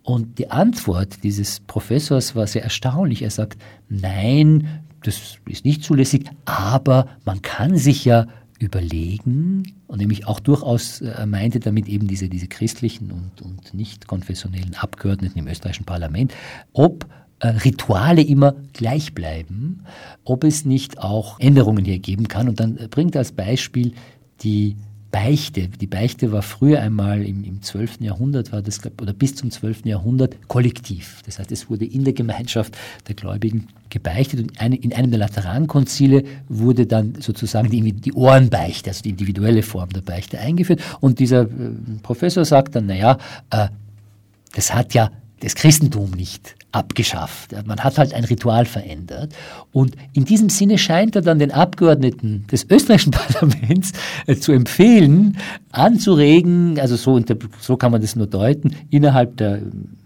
[0.04, 3.22] Und die Antwort dieses Professors war sehr erstaunlich.
[3.22, 8.28] Er sagt, nein, das ist nicht zulässig, aber man kann sich ja
[8.60, 14.08] überlegen, und nämlich auch durchaus, er meinte damit eben diese, diese christlichen und, und nicht
[14.08, 16.34] konfessionellen Abgeordneten im österreichischen Parlament,
[16.72, 17.08] ob
[17.40, 19.84] äh, Rituale immer gleich bleiben,
[20.24, 22.48] ob es nicht auch Änderungen hier geben kann.
[22.48, 23.94] Und dann bringt er als Beispiel
[24.44, 24.78] die
[25.12, 25.68] Beichte.
[25.68, 28.00] Die Beichte war früher einmal im, im 12.
[28.00, 29.86] Jahrhundert, war das, oder bis zum 12.
[29.86, 31.22] Jahrhundert kollektiv.
[31.26, 36.24] Das heißt, es wurde in der Gemeinschaft der Gläubigen gebeichtet und in einem der Laterankonzile
[36.48, 40.82] wurde dann sozusagen die, die Ohrenbeichte, also die individuelle Form der Beichte eingeführt.
[41.02, 41.48] Und dieser äh,
[42.02, 43.18] Professor sagt dann, naja,
[43.50, 43.68] äh,
[44.54, 47.52] das hat ja das Christentum nicht abgeschafft.
[47.66, 49.34] Man hat halt ein Ritual verändert.
[49.72, 53.92] Und in diesem Sinne scheint er dann den Abgeordneten des österreichischen Parlaments
[54.28, 55.38] äh, zu empfehlen,
[55.72, 57.20] anzuregen, also so,
[57.60, 59.60] so kann man das nur deuten, innerhalb der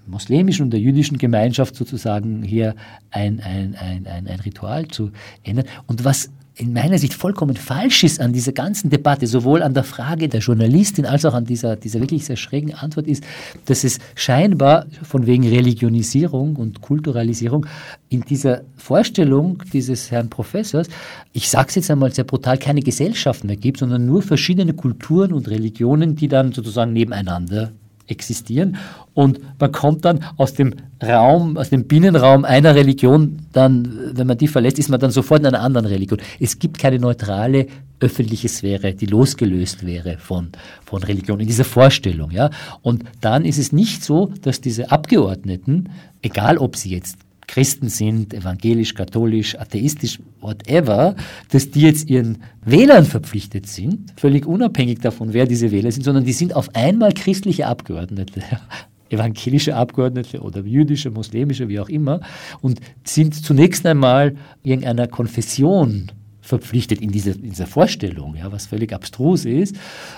[0.08, 2.76] muslimischen und der jüdischen Gemeinschaft sozusagen hier
[3.12, 5.12] ein, ein, ein, ein, ein Ritual zu
[5.44, 5.66] ändern.
[5.88, 9.84] Und was in meiner Sicht vollkommen falsch ist an dieser ganzen Debatte, sowohl an der
[9.84, 13.24] Frage der Journalistin als auch an dieser, dieser wirklich sehr schrägen Antwort ist,
[13.66, 17.66] dass es scheinbar von wegen Religionisierung und Kulturalisierung
[18.08, 20.88] in dieser Vorstellung dieses Herrn Professors,
[21.34, 25.34] ich sage es jetzt einmal sehr brutal, keine Gesellschaft mehr gibt, sondern nur verschiedene Kulturen
[25.34, 27.72] und Religionen, die dann sozusagen nebeneinander
[28.08, 28.78] existieren.
[29.14, 34.38] Und man kommt dann aus dem Raum, aus dem Binnenraum einer Religion, dann, wenn man
[34.38, 36.20] die verlässt, ist man dann sofort in einer anderen Religion.
[36.40, 37.68] Es gibt keine neutrale
[38.00, 40.50] öffentliche Sphäre, die losgelöst wäre von,
[40.86, 42.32] von Religion, in dieser Vorstellung.
[42.32, 42.50] Ja?
[42.82, 45.90] Und dann ist es nicht so, dass diese Abgeordneten,
[46.22, 51.16] egal ob sie jetzt Christen sind, evangelisch, katholisch, atheistisch, whatever,
[51.52, 56.26] dass die jetzt ihren Wählern verpflichtet sind, völlig unabhängig davon, wer diese Wähler sind, sondern
[56.26, 58.42] die sind auf einmal christliche Abgeordnete,
[59.10, 62.22] evangelische Abgeordnete oder jüdische, muslimische, wie auch immer,
[62.62, 66.12] und sind zunächst einmal irgendeiner Konfession
[66.46, 69.76] verpflichtet in dieser, in dieser Vorstellung, ja, was völlig abstrus ist.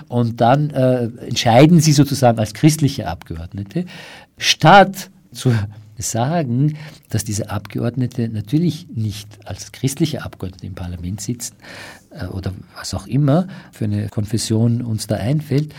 [0.09, 3.85] Und dann äh, entscheiden sie sozusagen als christliche Abgeordnete,
[4.37, 5.55] statt zur
[6.03, 6.77] sagen,
[7.09, 11.55] dass diese Abgeordnete natürlich nicht als christliche Abgeordnete im Parlament sitzen
[12.11, 15.73] äh, oder was auch immer für eine Konfession uns da einfällt,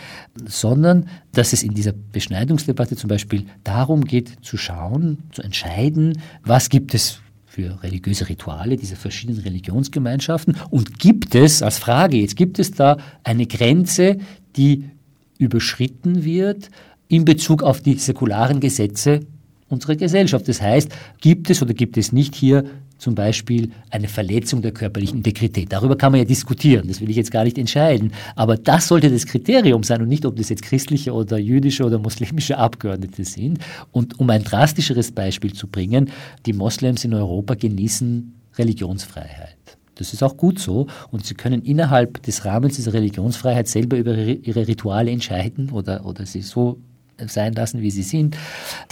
[0.47, 6.69] sondern dass es in dieser Beschneidungsdebatte zum Beispiel darum geht, zu schauen, zu entscheiden, was
[6.69, 12.59] gibt es für religiöse Rituale dieser verschiedenen Religionsgemeinschaften und gibt es, als Frage jetzt, gibt
[12.59, 14.19] es da eine Grenze,
[14.57, 14.91] die
[15.39, 16.71] überschritten wird
[17.09, 19.21] in Bezug auf die säkularen Gesetze
[19.69, 20.49] unserer Gesellschaft.
[20.49, 22.65] Das heißt, gibt es oder gibt es nicht hier
[22.99, 25.73] zum Beispiel eine Verletzung der körperlichen Integrität.
[25.73, 28.13] Darüber kann man ja diskutieren, das will ich jetzt gar nicht entscheiden.
[28.35, 31.99] Aber das sollte das Kriterium sein und nicht, ob das jetzt christliche oder jüdische oder
[31.99, 33.61] muslimische Abgeordnete sind.
[33.93, 36.11] Und um ein drastischeres Beispiel zu bringen,
[36.45, 39.57] die Moslems in Europa genießen Religionsfreiheit.
[39.95, 40.87] Das ist auch gut so.
[41.11, 46.27] Und sie können innerhalb des Rahmens dieser Religionsfreiheit selber über ihre Rituale entscheiden oder, oder
[46.27, 46.79] sie so
[47.27, 48.37] sein lassen, wie sie sind.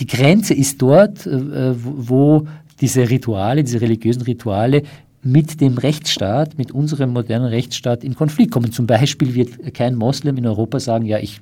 [0.01, 2.47] Die Grenze ist dort, äh, wo
[2.81, 4.83] diese Rituale, diese religiösen Rituale
[5.23, 8.73] mit dem Rechtsstaat, mit unserem modernen Rechtsstaat in Konflikt kommen.
[8.73, 11.41] Zum Beispiel wird kein Moslem in Europa sagen, ja, ich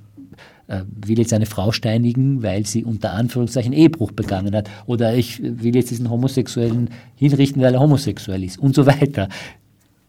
[0.66, 4.70] äh, will jetzt eine Frau steinigen, weil sie unter Anführungszeichen Ehebruch begangen hat.
[4.86, 9.28] Oder ich will jetzt diesen Homosexuellen hinrichten, weil er homosexuell ist und so weiter.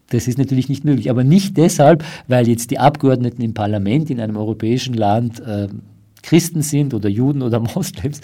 [0.09, 1.09] Das ist natürlich nicht möglich.
[1.09, 5.67] Aber nicht deshalb, weil jetzt die Abgeordneten im Parlament in einem europäischen Land äh,
[6.25, 8.21] Christen sind oder Juden oder Moslems,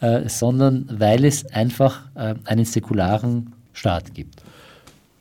[0.00, 4.42] äh, sondern weil es einfach äh, einen säkularen Staat gibt.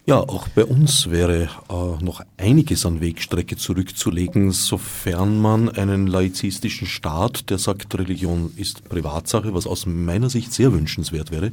[0.07, 6.87] Ja, auch bei uns wäre äh, noch einiges an Wegstrecke zurückzulegen, sofern man einen laizistischen
[6.87, 11.51] Staat, der sagt, Religion ist Privatsache, was aus meiner Sicht sehr wünschenswert wäre,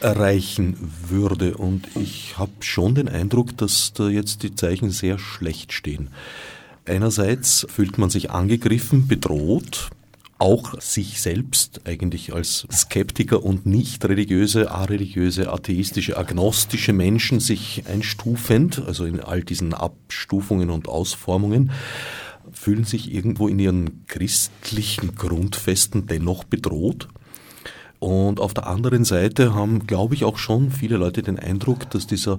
[0.00, 0.76] erreichen
[1.08, 1.56] würde.
[1.56, 6.10] Und ich habe schon den Eindruck, dass da jetzt die Zeichen sehr schlecht stehen.
[6.84, 9.90] Einerseits fühlt man sich angegriffen, bedroht,
[10.38, 18.82] auch sich selbst eigentlich als Skeptiker und nicht religiöse, areligiöse, atheistische, agnostische Menschen sich einstufend,
[18.86, 21.72] also in all diesen Abstufungen und Ausformungen,
[22.52, 27.08] fühlen sich irgendwo in ihren christlichen Grundfesten dennoch bedroht.
[27.98, 32.06] Und auf der anderen Seite haben, glaube ich, auch schon viele Leute den Eindruck, dass
[32.06, 32.38] dieser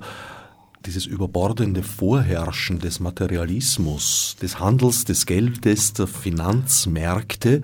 [0.85, 7.61] dieses überbordende Vorherrschen des Materialismus, des Handels, des Geldes, der Finanzmärkte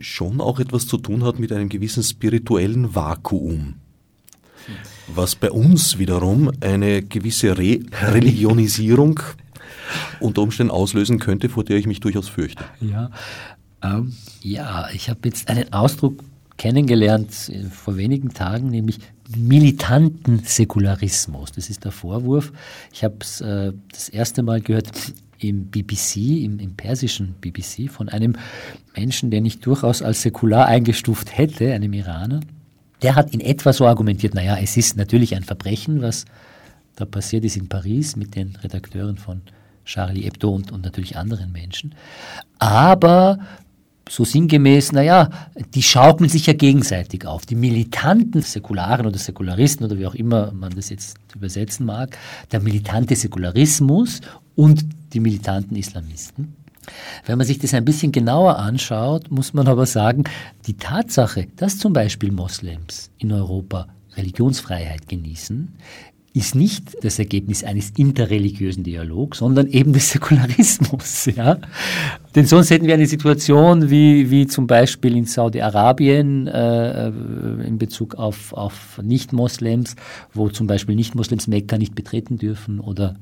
[0.00, 3.74] schon auch etwas zu tun hat mit einem gewissen spirituellen Vakuum.
[5.08, 9.20] Was bei uns wiederum eine gewisse Re Religionisierung
[10.20, 12.64] unter Umständen auslösen könnte, vor der ich mich durchaus fürchte.
[12.80, 13.10] Ja,
[13.82, 16.22] ähm, ja ich habe jetzt einen Ausdruck
[16.58, 18.98] kennengelernt äh, vor wenigen Tagen, nämlich
[19.34, 21.52] militanten Säkularismus.
[21.52, 22.52] Das ist der Vorwurf.
[22.92, 24.90] Ich habe es äh, das erste Mal gehört
[25.38, 28.36] im BBC, im, im, persischen BBC, von einem
[28.96, 32.40] Menschen, den ich durchaus als säkular eingestuft hätte, einem Iraner.
[33.02, 36.24] Der hat in etwa so argumentiert, naja, es ist natürlich ein Verbrechen, was
[36.96, 39.42] da passiert ist in Paris mit den Redakteuren von
[39.84, 41.94] Charlie Hebdo und, und natürlich anderen Menschen.
[42.58, 43.38] Aber
[44.08, 45.30] so sinngemäß, naja,
[45.74, 47.46] die schaukeln sich ja gegenseitig auf.
[47.46, 52.16] Die militanten Säkularen oder Säkularisten oder wie auch immer man das jetzt übersetzen mag,
[52.52, 54.20] der militante Säkularismus
[54.56, 56.56] und die militanten Islamisten.
[57.26, 60.24] Wenn man sich das ein bisschen genauer anschaut, muss man aber sagen,
[60.66, 65.76] die Tatsache, dass zum Beispiel Moslems in Europa Religionsfreiheit genießen,
[66.34, 71.28] ist nicht das Ergebnis eines interreligiösen Dialogs, sondern eben des Säkularismus.
[71.36, 71.58] Ja?
[72.34, 78.14] Denn sonst hätten wir eine Situation wie, wie zum Beispiel in Saudi-Arabien äh, in Bezug
[78.16, 79.94] auf, auf Nicht-Moslems,
[80.32, 83.16] wo zum Beispiel Nicht-Moslems Mekka nicht betreten dürfen oder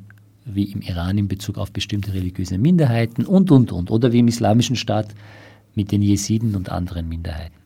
[0.44, 3.90] wie im Iran in Bezug auf bestimmte religiöse Minderheiten und, und, und.
[3.90, 5.08] Oder wie im Islamischen Staat
[5.74, 7.65] mit den Jesiden und anderen Minderheiten.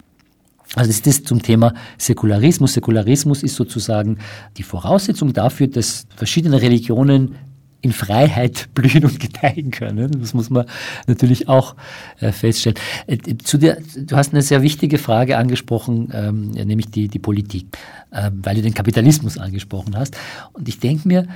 [0.76, 2.74] Also das ist das zum Thema Säkularismus.
[2.74, 4.18] Säkularismus ist sozusagen
[4.56, 7.34] die Voraussetzung dafür, dass verschiedene Religionen
[7.82, 10.20] in Freiheit blühen und gedeihen können.
[10.20, 10.66] Das muss man
[11.06, 11.74] natürlich auch
[12.20, 12.78] äh, feststellen.
[13.06, 17.66] Äh, zu der, du hast eine sehr wichtige Frage angesprochen, ähm, nämlich die, die Politik,
[18.12, 20.16] ähm, weil du den Kapitalismus angesprochen hast.
[20.52, 21.26] Und ich denke mir,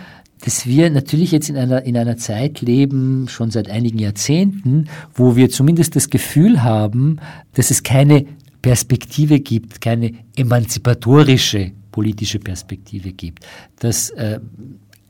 [0.45, 5.37] dass wir natürlich jetzt in einer, in einer Zeit leben, schon seit einigen Jahrzehnten, wo
[5.37, 7.19] wir zumindest das Gefühl haben,
[7.55, 8.27] dass es keine
[8.65, 13.45] Perspektive gibt, keine emanzipatorische politische Perspektive gibt,
[13.79, 14.41] dass äh,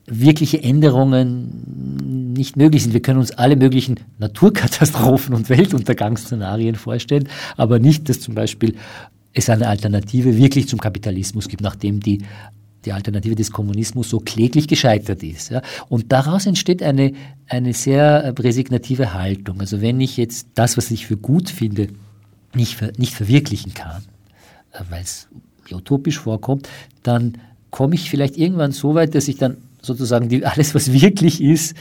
[0.07, 2.95] wirkliche Änderungen nicht möglich sind.
[2.95, 8.75] Wir können uns alle möglichen Naturkatastrophen und Weltuntergangsszenarien vorstellen, aber nicht, dass zum Beispiel
[9.33, 12.25] es eine Alternative wirklich zum Kapitalismus gibt, nachdem die
[12.85, 15.53] die Alternative des Kommunismus so kläglich gescheitert ist.
[15.53, 15.63] Ja.
[15.89, 17.13] Und daraus entsteht eine,
[17.49, 19.61] eine sehr resignative Haltung.
[19.61, 21.89] Also wenn ich jetzt das, was ich für gut finde,
[22.57, 24.03] nicht, nicht verwirklichen kann,
[24.73, 25.29] äh, weil es
[25.71, 26.69] utopisch vorkommt,
[27.03, 27.39] dann
[27.71, 31.75] komme ich vielleicht irgendwann so weit, dass ich dann sozusagen die, alles, was wirklich ist,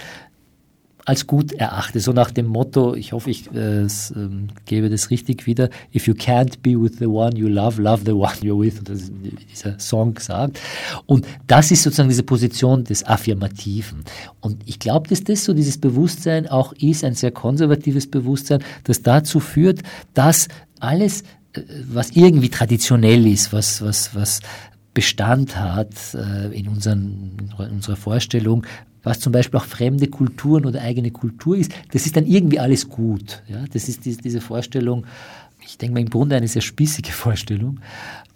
[1.05, 1.99] als gut erachte.
[1.99, 6.13] So nach dem Motto, ich hoffe, ich äh, ähm, gebe das richtig wieder, if you
[6.13, 9.11] can't be with the one you love, love the one you're with, das
[9.51, 10.59] dieser Song sagt.
[11.05, 14.03] Und das ist sozusagen diese Position des Affirmativen.
[14.39, 19.01] Und ich glaube, dass das so dieses Bewusstsein auch ist, ein sehr konservatives Bewusstsein, das
[19.01, 19.81] dazu führt,
[20.13, 20.47] dass
[20.79, 21.23] alles,
[21.53, 24.39] äh, was irgendwie traditionell ist, was, was, was
[24.93, 28.65] Bestand hat äh, in, unseren, in unserer Vorstellung,
[29.03, 32.87] was zum Beispiel auch fremde Kulturen oder eigene Kultur ist, das ist dann irgendwie alles
[32.89, 33.43] gut.
[33.47, 33.65] Ja?
[33.71, 35.05] Das ist die, diese Vorstellung,
[35.65, 37.79] ich denke mal im Grunde eine sehr spießige Vorstellung.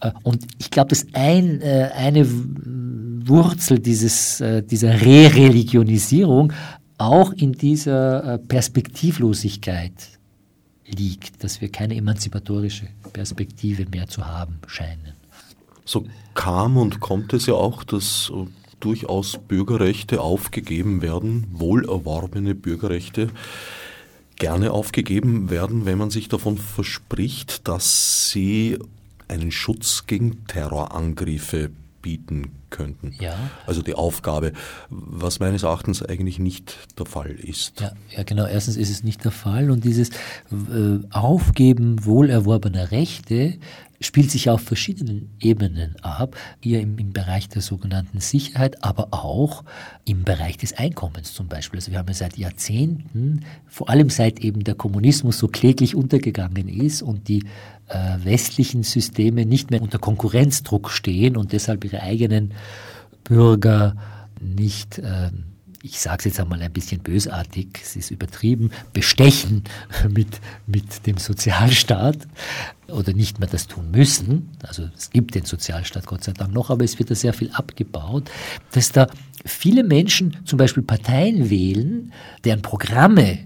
[0.02, 6.54] Äh, und ich glaube, dass ein, äh, eine Wurzel dieses, äh, dieser Re-Religionisierung
[6.98, 9.92] auch in dieser Perspektivlosigkeit
[10.88, 15.14] liegt, dass wir keine emanzipatorische Perspektive mehr zu haben scheinen.
[15.86, 18.32] So kam und kommt es ja auch, dass
[18.80, 23.30] durchaus Bürgerrechte aufgegeben werden, wohlerworbene Bürgerrechte
[24.36, 28.78] gerne aufgegeben werden, wenn man sich davon verspricht, dass sie
[29.28, 31.72] einen Schutz gegen Terrorangriffe
[32.02, 33.16] bieten könnten.
[33.20, 33.36] Ja.
[33.66, 34.54] Also die Aufgabe,
[34.90, 37.82] was meines Erachtens eigentlich nicht der Fall ist.
[37.82, 38.46] Ja, ja genau.
[38.46, 43.58] Erstens ist es nicht der Fall und dieses äh, Aufgeben wohlerworbener Rechte
[44.00, 49.64] spielt sich auf verschiedenen Ebenen ab, hier im, im, Bereich der sogenannten Sicherheit, aber auch
[50.06, 51.80] im Bereich des Einkommens zum Beispiel.
[51.80, 56.70] Also wir haben ja seit Jahrzehnten, vor allem seit eben der Kommunismus so kläglich untergegangen
[56.70, 57.44] ist und die
[57.88, 62.54] äh, westlichen Systeme nicht mehr unter Konkurrenzdruck stehen und deshalb ihre eigenen
[63.24, 63.96] Bürger
[64.40, 65.32] nicht äh,
[65.88, 69.64] ich sage es jetzt einmal ein bisschen bösartig, es ist übertrieben, bestechen
[70.10, 72.28] mit, mit dem Sozialstaat
[72.88, 74.50] oder nicht mehr das tun müssen.
[74.64, 77.52] Also es gibt den Sozialstaat Gott sei Dank noch, aber es wird da sehr viel
[77.52, 78.30] abgebaut,
[78.72, 79.08] dass da
[79.46, 82.12] viele Menschen zum Beispiel Parteien wählen,
[82.44, 83.40] deren Programme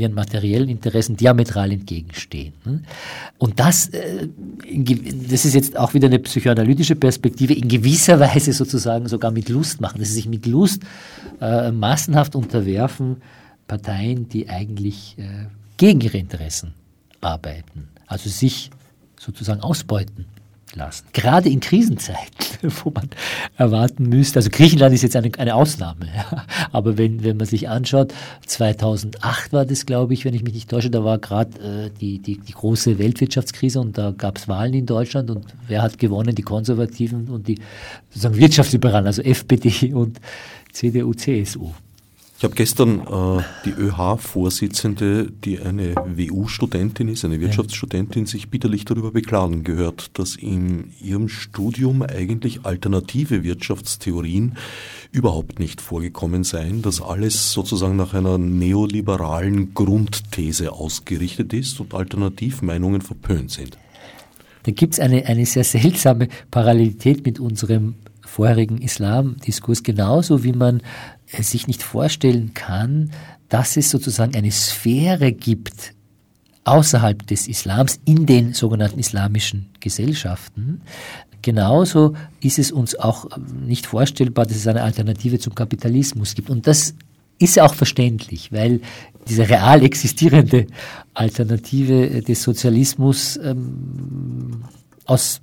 [0.00, 2.54] ihren materiellen Interessen diametral entgegenstehen.
[2.64, 2.82] Ne?
[3.38, 4.28] Und das, äh,
[5.30, 9.80] das ist jetzt auch wieder eine psychoanalytische Perspektive, in gewisser Weise sozusagen sogar mit Lust
[9.80, 10.82] machen, dass sie sich mit Lust
[11.40, 13.18] äh, massenhaft unterwerfen,
[13.68, 15.46] Parteien, die eigentlich äh,
[15.76, 16.74] gegen ihre Interessen
[17.20, 18.70] arbeiten, also sich
[19.18, 20.26] sozusagen ausbeuten
[20.74, 21.06] lassen.
[21.12, 23.10] Gerade in Krisenzeiten, wo man
[23.56, 26.44] erwarten müsste, also Griechenland ist jetzt eine, eine Ausnahme, ja.
[26.72, 28.12] aber wenn, wenn man sich anschaut,
[28.46, 32.18] 2008 war das, glaube ich, wenn ich mich nicht täusche, da war gerade äh, die,
[32.20, 36.34] die, die große Weltwirtschaftskrise und da gab es Wahlen in Deutschland und wer hat gewonnen?
[36.34, 37.58] Die Konservativen und die
[38.08, 40.20] sozusagen Wirtschaftsliberalen, also FPD und
[40.72, 41.72] CDU, CSU.
[42.40, 49.10] Ich habe gestern äh, die ÖH-Vorsitzende, die eine WU-Studentin ist, eine Wirtschaftsstudentin, sich bitterlich darüber
[49.10, 54.56] beklagen gehört, dass in ihrem Studium eigentlich alternative Wirtschaftstheorien
[55.12, 63.02] überhaupt nicht vorgekommen seien, dass alles sozusagen nach einer neoliberalen Grundthese ausgerichtet ist und Alternativmeinungen
[63.02, 63.76] verpönt sind.
[64.62, 67.96] Da gibt es eine, eine sehr seltsame Parallelität mit unserem
[68.30, 70.82] vorherigen Islamdiskurs, genauso wie man
[71.26, 73.10] sich nicht vorstellen kann,
[73.48, 75.94] dass es sozusagen eine Sphäre gibt
[76.64, 80.82] außerhalb des Islams in den sogenannten islamischen Gesellschaften.
[81.42, 83.26] Genauso ist es uns auch
[83.66, 86.50] nicht vorstellbar, dass es eine Alternative zum Kapitalismus gibt.
[86.50, 86.94] Und das
[87.38, 88.80] ist auch verständlich, weil
[89.28, 90.66] diese real existierende
[91.14, 94.64] Alternative des Sozialismus ähm,
[95.06, 95.40] aus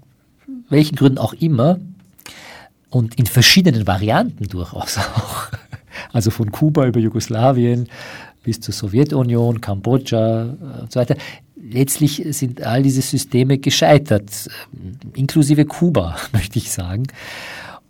[0.70, 1.80] welchen Gründen auch immer
[2.90, 5.48] und in verschiedenen Varianten durchaus auch
[6.14, 7.88] also von Kuba über Jugoslawien
[8.44, 11.16] bis zur Sowjetunion, Kambodscha äh, und so weiter.
[11.56, 17.04] Letztlich sind all diese Systeme gescheitert, äh, inklusive Kuba, möchte ich sagen.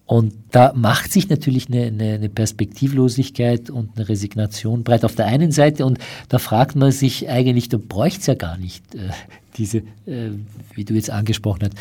[0.08, 5.52] Und da macht sich natürlich eine, eine, Perspektivlosigkeit und eine Resignation breit auf der einen
[5.52, 9.10] Seite und da fragt man sich eigentlich, da bräuchte es ja gar nicht äh,
[9.58, 10.32] diese, äh,
[10.74, 11.74] wie du jetzt angesprochen hast,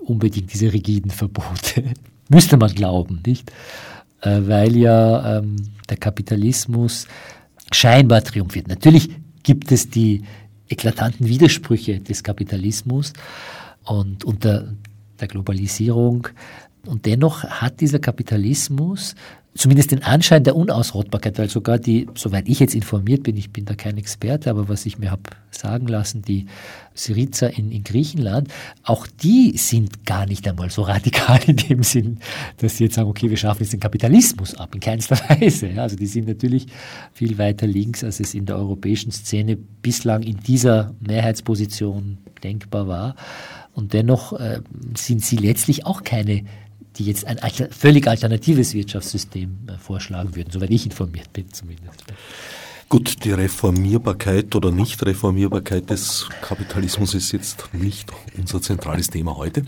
[0.00, 1.84] unbedingt diese rigiden Verbote.
[2.32, 3.52] Müsste man glauben, nicht?
[4.22, 5.56] Äh, weil ja ähm,
[5.90, 7.06] der Kapitalismus
[7.70, 8.68] scheinbar triumphiert.
[8.68, 9.10] Natürlich
[9.42, 10.22] gibt es die
[10.68, 13.12] eklatanten Widersprüche des Kapitalismus
[13.84, 14.72] und unter
[15.20, 16.28] der Globalisierung.
[16.86, 19.14] Und dennoch hat dieser Kapitalismus
[19.54, 23.64] zumindest den Anschein der Unausrottbarkeit, weil sogar die, soweit ich jetzt informiert bin, ich bin
[23.64, 26.46] da kein Experte, aber was ich mir habe sagen lassen, die
[26.94, 28.48] Syriza in, in Griechenland,
[28.82, 32.18] auch die sind gar nicht einmal so radikal in dem Sinn,
[32.58, 35.70] dass sie jetzt sagen, okay, wir schaffen jetzt den Kapitalismus ab, in keinster Weise.
[35.76, 36.66] Also die sind natürlich
[37.12, 43.16] viel weiter links, als es in der europäischen Szene bislang in dieser Mehrheitsposition denkbar war.
[43.74, 44.60] Und dennoch äh,
[44.96, 46.44] sind sie letztlich auch keine,
[46.96, 47.38] die jetzt ein
[47.70, 52.04] völlig alternatives Wirtschaftssystem äh, vorschlagen würden, soweit ich informiert bin zumindest.
[52.88, 59.64] Gut, die Reformierbarkeit oder Nicht-Reformierbarkeit des Kapitalismus ist jetzt nicht unser zentrales Thema heute.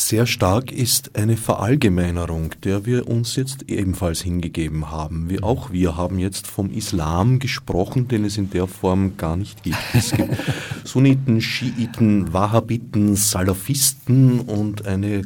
[0.00, 5.28] Sehr stark ist eine Verallgemeinerung, der wir uns jetzt ebenfalls hingegeben haben.
[5.28, 9.64] Wir, auch wir haben jetzt vom Islam gesprochen, den es in der Form gar nicht
[9.64, 9.76] gibt.
[9.94, 10.36] Es gibt
[10.84, 15.22] Sunniten, Schiiten, Wahhabiten, Salafisten und eine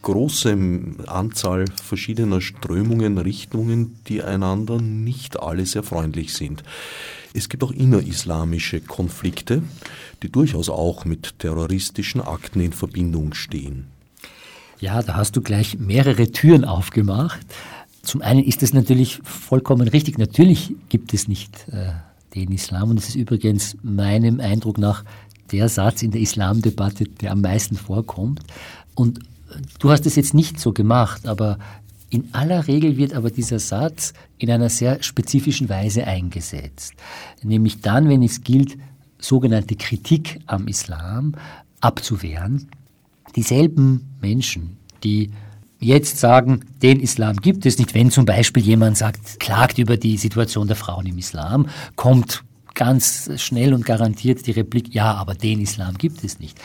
[0.00, 0.56] große
[1.06, 6.64] Anzahl verschiedener Strömungen, Richtungen, die einander nicht alle sehr freundlich sind.
[7.34, 9.62] Es gibt auch innerislamische Konflikte,
[10.22, 13.94] die durchaus auch mit terroristischen Akten in Verbindung stehen.
[14.78, 17.40] Ja, da hast du gleich mehrere Türen aufgemacht.
[18.02, 20.18] Zum einen ist es natürlich vollkommen richtig.
[20.18, 21.92] Natürlich gibt es nicht äh,
[22.34, 22.90] den Islam.
[22.90, 25.04] Und es ist übrigens meinem Eindruck nach
[25.50, 28.40] der Satz in der Islamdebatte, der am meisten vorkommt.
[28.94, 29.22] Und äh,
[29.78, 31.58] du hast es jetzt nicht so gemacht, aber
[32.10, 36.92] in aller Regel wird aber dieser Satz in einer sehr spezifischen Weise eingesetzt.
[37.42, 38.76] Nämlich dann, wenn es gilt,
[39.18, 41.34] sogenannte Kritik am Islam
[41.80, 42.68] abzuwehren
[43.36, 45.30] dieselben Menschen, die
[45.78, 50.16] jetzt sagen, den Islam gibt es nicht, wenn zum Beispiel jemand sagt, klagt über die
[50.16, 52.42] Situation der Frauen im Islam, kommt
[52.74, 56.58] ganz schnell und garantiert die Replik, ja, aber den Islam gibt es nicht.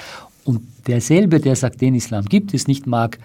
[0.43, 3.19] Und derselbe, der sagt, den Islam gibt es nicht, mag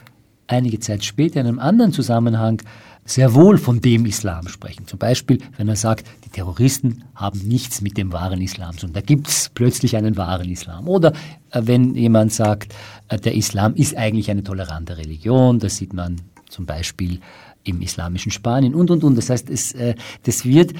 [0.46, 2.62] einige Zeit später in einem anderen Zusammenhang
[3.06, 4.86] sehr wohl von dem Islam sprechen.
[4.86, 8.92] Zum Beispiel, wenn er sagt, die Terroristen haben nichts mit dem wahren Islam zu tun.
[8.94, 10.88] Da gibt es plötzlich einen wahren Islam.
[10.88, 11.12] Oder
[11.52, 12.74] äh, wenn jemand sagt,
[13.08, 17.20] äh, der Islam ist eigentlich eine tolerante Religion, das sieht man zum Beispiel
[17.62, 19.16] im islamischen Spanien und, und, und.
[19.16, 19.94] Das heißt, es, äh,
[20.24, 20.72] das wird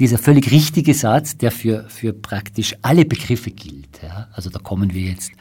[0.00, 4.00] dieser völlig richtige Satz, der für, für praktisch alle Begriffe gilt.
[4.02, 4.28] Ja?
[4.32, 5.32] Also da kommen wir jetzt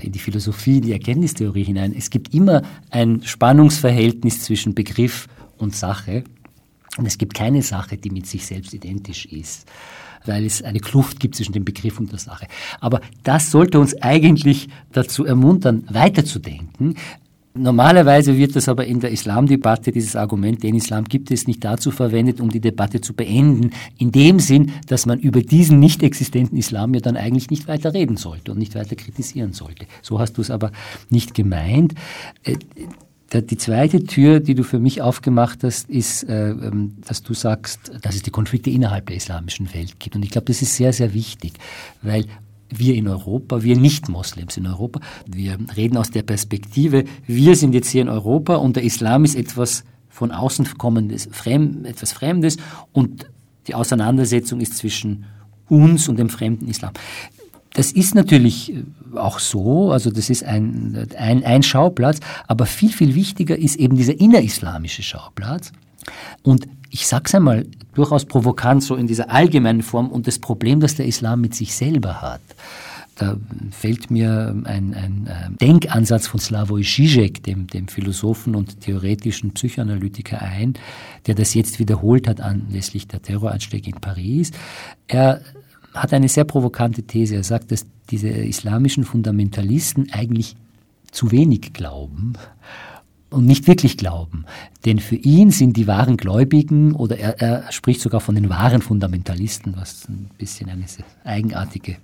[0.00, 1.94] in die Philosophie, die Erkenntnistheorie hinein.
[1.96, 5.28] Es gibt immer ein Spannungsverhältnis zwischen Begriff
[5.58, 6.24] und Sache.
[6.96, 9.66] Und es gibt keine Sache, die mit sich selbst identisch ist,
[10.26, 12.46] weil es eine Kluft gibt zwischen dem Begriff und der Sache.
[12.80, 16.96] Aber das sollte uns eigentlich dazu ermuntern, weiterzudenken.
[17.56, 21.92] Normalerweise wird das aber in der Islamdebatte, dieses Argument, den Islam gibt es, nicht dazu
[21.92, 23.70] verwendet, um die Debatte zu beenden.
[23.96, 27.94] In dem Sinn, dass man über diesen nicht existenten Islam ja dann eigentlich nicht weiter
[27.94, 29.86] reden sollte und nicht weiter kritisieren sollte.
[30.02, 30.72] So hast du es aber
[31.10, 31.94] nicht gemeint.
[32.42, 32.56] Äh,
[33.40, 37.92] die zweite Tür, die du für mich aufgemacht hast, ist, äh, ähm, dass du sagst,
[38.02, 40.16] dass es die Konflikte innerhalb der islamischen Welt gibt.
[40.16, 41.54] Und ich glaube, das ist sehr, sehr wichtig,
[42.02, 42.26] weil
[42.78, 47.88] wir in Europa, wir Nicht-Moslems in Europa, wir reden aus der Perspektive, wir sind jetzt
[47.90, 52.56] hier in Europa und der Islam ist etwas von außen kommendes, fremd, etwas Fremdes
[52.92, 53.26] und
[53.66, 55.24] die Auseinandersetzung ist zwischen
[55.68, 56.92] uns und dem fremden Islam.
[57.74, 58.84] Das ist natürlich äh,
[59.16, 63.96] auch so, also das ist ein, ein, ein Schauplatz, aber viel, viel wichtiger ist eben
[63.96, 65.72] dieser innerislamische Schauplatz.
[66.42, 70.80] Und ich sage es einmal durchaus provokant so in dieser allgemeinen Form und das Problem,
[70.80, 72.42] das der Islam mit sich selber hat.
[73.16, 73.36] Da
[73.70, 80.74] fällt mir ein, ein Denkansatz von Slavoj Žižek, dem, dem Philosophen und theoretischen Psychoanalytiker ein,
[81.26, 84.50] der das jetzt wiederholt hat anlässlich der Terroranschläge in Paris.
[85.06, 85.42] Er
[85.94, 87.36] hat eine sehr provokante These.
[87.36, 90.56] Er sagt, dass diese islamischen Fundamentalisten eigentlich
[91.12, 92.32] zu wenig glauben
[93.34, 94.44] und nicht wirklich glauben.
[94.84, 98.82] Denn für ihn sind die wahren Gläubigen, oder er, er spricht sogar von den wahren
[98.82, 100.84] Fundamentalisten, was ein bisschen eine
[101.24, 101.96] eigenartige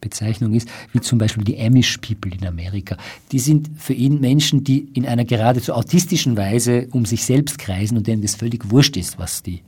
[0.00, 2.96] Bezeichnung ist, wie zum Beispiel die Amish People in Amerika.
[3.32, 7.96] Die sind für ihn Menschen, die in einer geradezu autistischen Weise um sich selbst kreisen
[7.96, 9.62] und denen das völlig wurscht ist, was die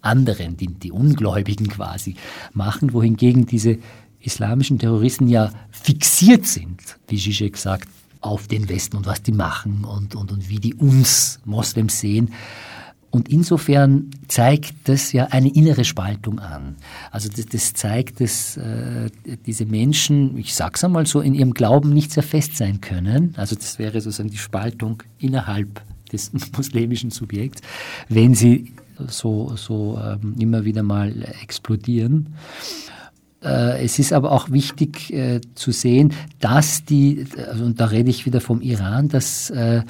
[0.00, 2.14] anderen, die, die Ungläubigen quasi
[2.52, 3.78] machen, wohingegen diese
[4.20, 7.88] islamischen Terroristen ja fixiert sind, wie Zizek sagt,
[8.24, 12.32] auf den Westen und was die machen und, und, und wie die uns Moslems sehen.
[13.10, 16.74] Und insofern zeigt das ja eine innere Spaltung an.
[17.12, 19.08] Also das, das zeigt, dass äh,
[19.46, 23.34] diese Menschen, ich sag's einmal so, in ihrem Glauben nicht sehr fest sein können.
[23.36, 27.62] Also das wäre sozusagen die Spaltung innerhalb des muslimischen Subjekts,
[28.08, 28.72] wenn sie
[29.06, 31.12] so, so ähm, immer wieder mal
[31.42, 32.34] explodieren.
[33.44, 38.10] Äh, es ist aber auch wichtig äh, zu sehen, dass die, also, und da rede
[38.10, 39.82] ich wieder vom Iran, dass äh,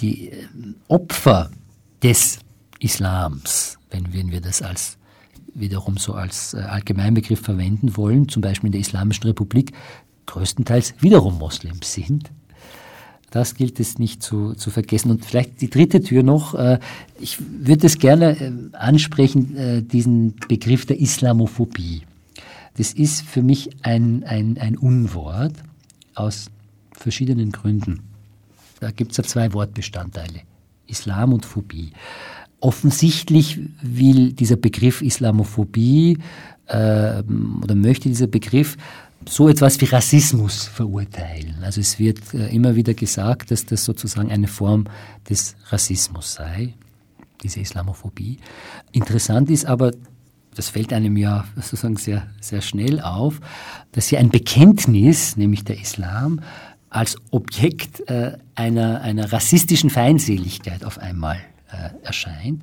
[0.00, 0.32] die
[0.88, 1.50] Opfer
[2.02, 2.38] des
[2.78, 4.96] Islams, wenn, wir das als
[5.52, 9.72] wiederum so als Allgemeinbegriff verwenden wollen, zum Beispiel in der Islamischen Republik,
[10.26, 12.30] größtenteils wiederum Moslems sind.
[13.30, 15.10] Das gilt es nicht zu, zu vergessen.
[15.10, 16.58] Und vielleicht die dritte Tür noch.
[17.20, 22.02] Ich würde es gerne ansprechen, diesen Begriff der Islamophobie.
[22.80, 25.52] Das ist für mich ein, ein, ein Unwort,
[26.14, 26.46] aus
[26.92, 28.00] verschiedenen Gründen.
[28.80, 30.40] Da gibt es ja zwei Wortbestandteile,
[30.86, 31.92] Islam und Phobie.
[32.58, 36.20] Offensichtlich will dieser Begriff Islamophobie
[36.68, 37.22] äh,
[37.62, 38.78] oder möchte dieser Begriff
[39.28, 41.56] so etwas wie Rassismus verurteilen.
[41.60, 44.86] Also es wird äh, immer wieder gesagt, dass das sozusagen eine Form
[45.28, 46.72] des Rassismus sei,
[47.42, 48.38] diese Islamophobie.
[48.92, 49.92] Interessant ist aber,
[50.54, 53.40] das fällt einem ja sozusagen sehr, sehr schnell auf,
[53.92, 56.40] dass hier ein Bekenntnis, nämlich der Islam,
[56.88, 61.36] als Objekt äh, einer, einer rassistischen Feindseligkeit auf einmal
[61.70, 62.62] äh, erscheint.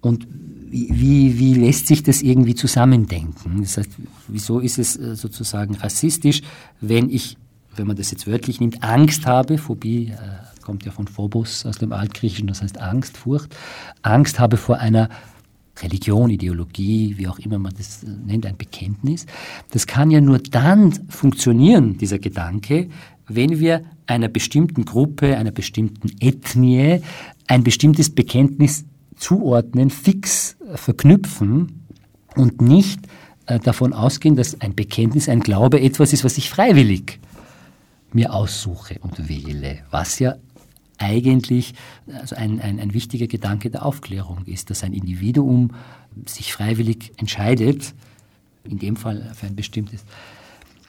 [0.00, 0.28] Und
[0.70, 3.62] wie, wie, lässt sich das irgendwie zusammendenken?
[3.62, 3.90] Das heißt,
[4.28, 6.42] wieso ist es äh, sozusagen rassistisch,
[6.80, 7.36] wenn ich,
[7.74, 11.78] wenn man das jetzt wörtlich nimmt, Angst habe, Phobie äh, kommt ja von Phobos aus
[11.78, 13.54] dem Altgriechischen, das heißt Angst, Furcht,
[14.02, 15.08] Angst habe vor einer
[15.82, 19.26] Religion, Ideologie, wie auch immer man das äh, nennt, ein Bekenntnis.
[19.70, 22.88] Das kann ja nur dann funktionieren, dieser Gedanke,
[23.26, 27.00] wenn wir einer bestimmten Gruppe, einer bestimmten Ethnie
[27.46, 28.84] ein bestimmtes Bekenntnis
[29.16, 31.86] zuordnen, fix verknüpfen
[32.36, 33.00] und nicht
[33.46, 37.20] äh, davon ausgehen, dass ein Bekenntnis, ein Glaube etwas ist, was ich freiwillig
[38.12, 40.36] mir aussuche und wähle, was ja
[40.98, 41.74] eigentlich
[42.06, 45.72] also ein, ein, ein wichtiger Gedanke der Aufklärung ist, dass ein Individuum
[46.26, 47.94] sich freiwillig entscheidet,
[48.64, 50.04] in dem Fall für ein bestimmtes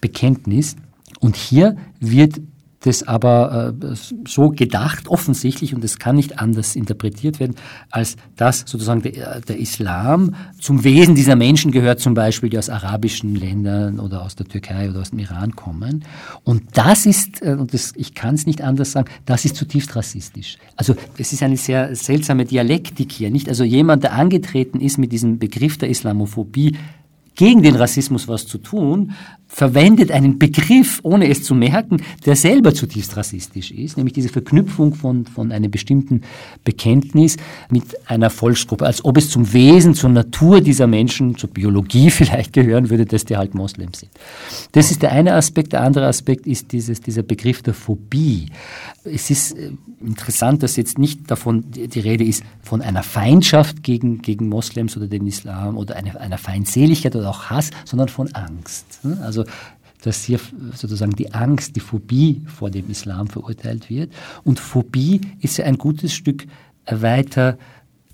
[0.02, 0.76] Bekenntnis.
[1.20, 2.40] Und hier wird
[2.86, 3.96] das aber äh,
[4.28, 7.56] so gedacht, offensichtlich, und das kann nicht anders interpretiert werden,
[7.90, 13.36] als dass sozusagen der, Islam zum Wesen dieser Menschen gehört, zum Beispiel, die aus arabischen
[13.36, 16.06] Ländern oder aus der Türkei oder aus dem Iran kommen.
[16.44, 19.96] Und das ist, äh, und das, ich kann es nicht anders sagen, das ist zutiefst
[19.96, 20.58] rassistisch.
[20.76, 23.50] Also es ist eine sehr seltsame Dialektik hier, nicht?
[23.50, 26.78] Also jemand, der angetreten ist mit diesem Begriff der Islamophobie,
[27.36, 29.14] gegen den Rassismus was zu tun,
[29.48, 34.96] verwendet einen Begriff, ohne es zu merken, der selber zutiefst rassistisch ist, nämlich diese Verknüpfung
[34.96, 36.22] von, von einem bestimmten
[36.64, 37.38] Bekenntnis
[37.70, 42.54] mit einer Volksgruppe, als ob es zum Wesen, zur Natur dieser Menschen, zur Biologie vielleicht
[42.54, 44.12] gehören würde, dass die halt Moslems sind.
[44.74, 45.74] Das ist der eine Aspekt.
[45.74, 48.48] Der andere Aspekt ist dieses, dieser Begriff der Phobie.
[49.04, 49.72] Es ist äh,
[50.06, 55.08] interessant, dass jetzt nicht davon die Rede ist, von einer Feindschaft gegen, gegen Moslems oder
[55.08, 59.00] den Islam oder einer, einer Feindseligkeit oder auch Hass, sondern von Angst.
[59.22, 59.46] Also
[60.06, 60.40] dass hier
[60.76, 64.14] sozusagen die Angst, die Phobie vor dem Islam verurteilt wird.
[64.44, 66.46] Und Phobie ist ja ein gutes Stück
[66.86, 67.58] weiter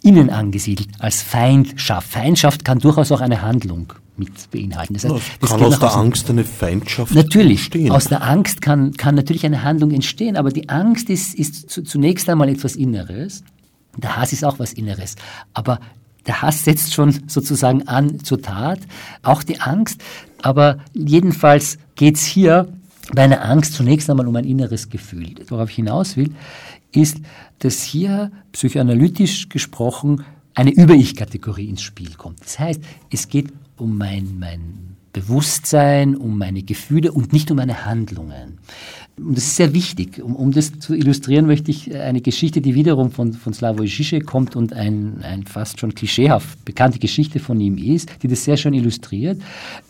[0.02, 2.08] innen angesiedelt als Feindschaft.
[2.08, 4.94] Feindschaft kann durchaus auch eine Handlung mit beinhalten.
[4.94, 7.84] Das, heißt, das kann aus der Angst eine Feindschaft natürlich, entstehen.
[7.84, 11.70] Natürlich, aus der Angst kann, kann natürlich eine Handlung entstehen, aber die Angst ist, ist
[11.70, 13.44] zunächst einmal etwas Inneres.
[13.98, 15.16] Der Hass ist auch was Inneres.
[15.54, 15.80] Aber
[16.28, 18.80] der Hass setzt schon sozusagen an zur Tat,
[19.24, 20.02] auch die Angst.
[20.42, 22.68] Aber jedenfalls geht es hier
[23.14, 25.36] bei einer Angst zunächst einmal um ein inneres Gefühl.
[25.48, 26.32] Worauf ich hinaus will,
[26.92, 27.18] ist,
[27.60, 32.42] dass hier psychoanalytisch gesprochen eine Über-Ich-Kategorie ins Spiel kommt.
[32.42, 37.86] Das heißt, es geht um mein, mein Bewusstsein, um meine Gefühle und nicht um meine
[37.86, 38.60] Handlungen.
[39.18, 40.22] Und das ist sehr wichtig.
[40.24, 44.26] Um, um das zu illustrieren, möchte ich eine Geschichte, die wiederum von, von Slavoj Žižek
[44.26, 48.58] kommt und ein, ein fast schon klischeehaft bekannte Geschichte von ihm ist, die das sehr
[48.58, 49.42] schön illustriert.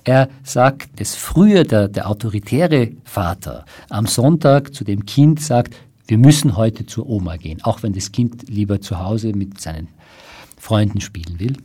[0.03, 5.75] Er sagt, dass früher der, der autoritäre Vater am Sonntag zu dem Kind sagt,
[6.07, 9.87] wir müssen heute zur Oma gehen, auch wenn das Kind lieber zu Hause mit seinen
[10.57, 11.55] Freunden spielen will.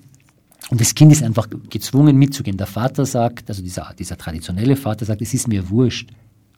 [0.71, 2.57] Und das Kind ist einfach gezwungen mitzugehen.
[2.57, 6.11] Der Vater sagt, also dieser, dieser traditionelle Vater sagt, es ist mir wurscht,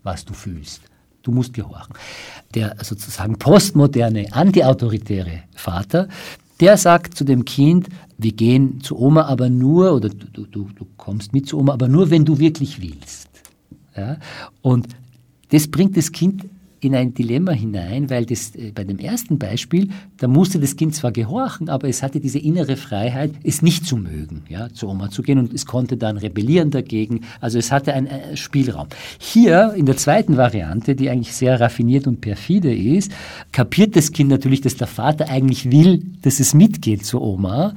[0.03, 0.83] was du fühlst.
[1.23, 1.95] Du musst gehorchen.
[2.55, 6.09] Der sozusagen postmoderne, antiautoritäre Vater,
[6.61, 10.87] der sagt zu dem Kind, wir gehen zu Oma, aber nur, oder du, du, du
[10.97, 13.29] kommst mit zu Oma, aber nur, wenn du wirklich willst.
[13.97, 14.17] Ja?
[14.63, 14.89] Und
[15.51, 16.45] das bringt das Kind
[16.81, 20.95] in ein Dilemma hinein, weil das äh, bei dem ersten Beispiel, da musste das Kind
[20.95, 25.11] zwar gehorchen, aber es hatte diese innere Freiheit, es nicht zu mögen, ja, zur Oma
[25.11, 27.22] zu gehen und es konnte dann rebellieren dagegen.
[27.41, 28.89] Also es hatte einen äh, Spielraum.
[29.18, 33.12] Hier in der zweiten Variante, die eigentlich sehr raffiniert und perfide ist,
[33.53, 37.74] kapiert das Kind natürlich, dass der Vater eigentlich will, dass es mitgeht zur Oma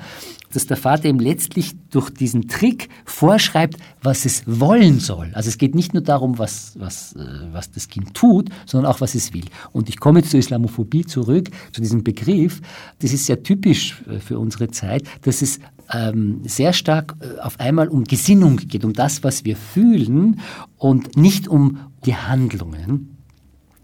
[0.52, 5.32] dass der Vater ihm letztlich durch diesen Trick vorschreibt, was es wollen soll.
[5.34, 7.20] Also es geht nicht nur darum, was, was, äh,
[7.52, 9.46] was das Kind tut, sondern auch, was es will.
[9.72, 12.62] Und ich komme jetzt zur Islamophobie zurück, zu diesem Begriff.
[13.00, 15.60] Das ist sehr typisch äh, für unsere Zeit, dass es
[15.92, 20.40] ähm, sehr stark äh, auf einmal um Gesinnung geht, um das, was wir fühlen
[20.78, 23.18] und nicht um die Handlungen.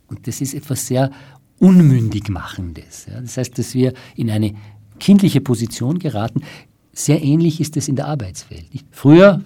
[0.07, 1.11] Und das ist etwas sehr
[1.59, 3.07] unmündig machendes.
[3.09, 4.53] Das heißt, dass wir in eine
[4.99, 6.41] kindliche Position geraten.
[6.93, 8.65] Sehr ähnlich ist es in der Arbeitswelt.
[8.91, 9.41] Früher,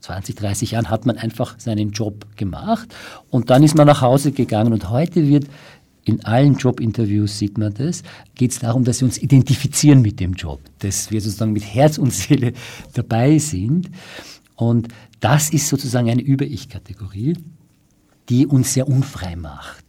[0.00, 2.94] 20, 30 Jahren hat man einfach seinen Job gemacht
[3.30, 5.46] und dann ist man nach Hause gegangen und heute wird
[6.06, 8.04] in allen Jobinterviews sieht man das,
[8.36, 11.98] geht es darum, dass wir uns identifizieren mit dem Job, dass wir sozusagen mit Herz
[11.98, 12.52] und Seele
[12.94, 13.90] dabei sind.
[14.54, 14.88] Und
[15.18, 17.36] das ist sozusagen eine Über-Ich-Kategorie,
[18.28, 19.85] die uns sehr unfrei macht.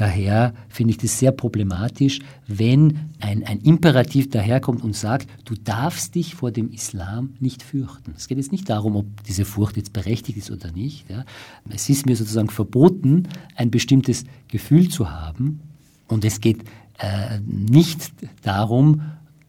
[0.00, 6.14] Daher finde ich das sehr problematisch, wenn ein, ein Imperativ daherkommt und sagt, du darfst
[6.14, 8.14] dich vor dem Islam nicht fürchten.
[8.16, 11.10] Es geht jetzt nicht darum, ob diese Furcht jetzt berechtigt ist oder nicht.
[11.10, 11.26] Ja.
[11.68, 15.60] Es ist mir sozusagen verboten, ein bestimmtes Gefühl zu haben.
[16.08, 16.62] Und es geht
[16.96, 19.02] äh, nicht darum,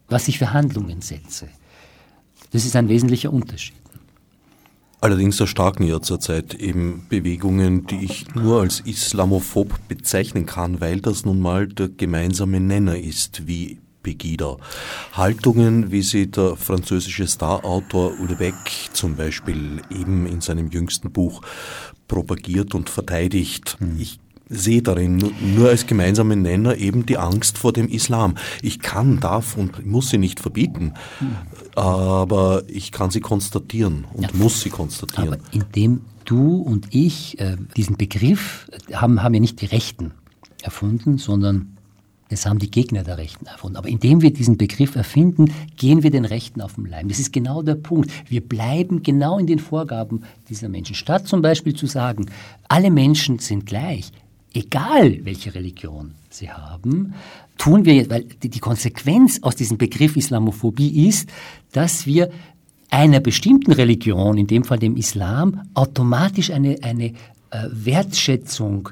[0.09, 1.47] was ich für Handlungen setze.
[2.51, 3.77] Das ist ein wesentlicher Unterschied.
[5.03, 11.25] Allerdings erstarken ja zurzeit eben Bewegungen, die ich nur als islamophob bezeichnen kann, weil das
[11.25, 14.57] nun mal der gemeinsame Nenner ist, wie Pegida.
[15.13, 18.53] Haltungen, wie sie der französische Starautor Ulbeck
[18.93, 21.41] zum Beispiel eben in seinem jüngsten Buch
[22.07, 23.77] propagiert und verteidigt.
[23.79, 23.97] Hm.
[23.99, 24.19] Ich
[24.51, 28.35] sehe darin nur als gemeinsamen Nenner eben die Angst vor dem Islam.
[28.61, 30.93] Ich kann, darf und muss sie nicht verbieten,
[31.75, 34.29] aber ich kann sie konstatieren und ja.
[34.33, 35.33] muss sie konstatieren.
[35.33, 40.11] Aber indem du und ich äh, diesen Begriff haben, haben ja nicht die Rechten
[40.61, 41.77] erfunden, sondern
[42.29, 43.77] es haben die Gegner der Rechten erfunden.
[43.77, 47.09] Aber indem wir diesen Begriff erfinden, gehen wir den Rechten auf den Leim.
[47.09, 48.09] Das ist genau der Punkt.
[48.29, 50.95] Wir bleiben genau in den Vorgaben dieser Menschen.
[50.95, 52.27] Statt zum Beispiel zu sagen,
[52.69, 54.11] alle Menschen sind gleich,
[54.53, 57.13] egal welche Religion sie haben,
[57.57, 61.29] tun wir jetzt, weil die Konsequenz aus diesem Begriff Islamophobie ist,
[61.71, 62.29] dass wir
[62.89, 67.13] einer bestimmten Religion, in dem Fall dem Islam, automatisch eine, eine
[67.51, 68.89] äh, Wertschätzung,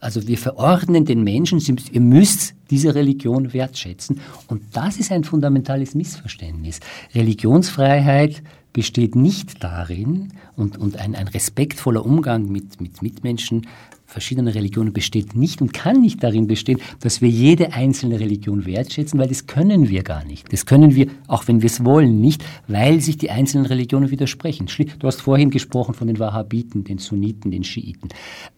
[0.00, 4.20] also wir verordnen den Menschen, ihr müsst diese Religion wertschätzen.
[4.48, 6.80] Und das ist ein fundamentales Missverständnis.
[7.14, 8.42] Religionsfreiheit
[8.72, 13.66] besteht nicht darin und, und ein, ein respektvoller Umgang mit, mit Mitmenschen
[14.06, 19.18] verschiedener Religionen besteht nicht und kann nicht darin bestehen, dass wir jede einzelne Religion wertschätzen,
[19.18, 20.52] weil das können wir gar nicht.
[20.52, 24.68] Das können wir, auch wenn wir es wollen, nicht, weil sich die einzelnen Religionen widersprechen.
[24.98, 28.08] Du hast vorhin gesprochen von den Wahhabiten, den Sunniten, den Schiiten.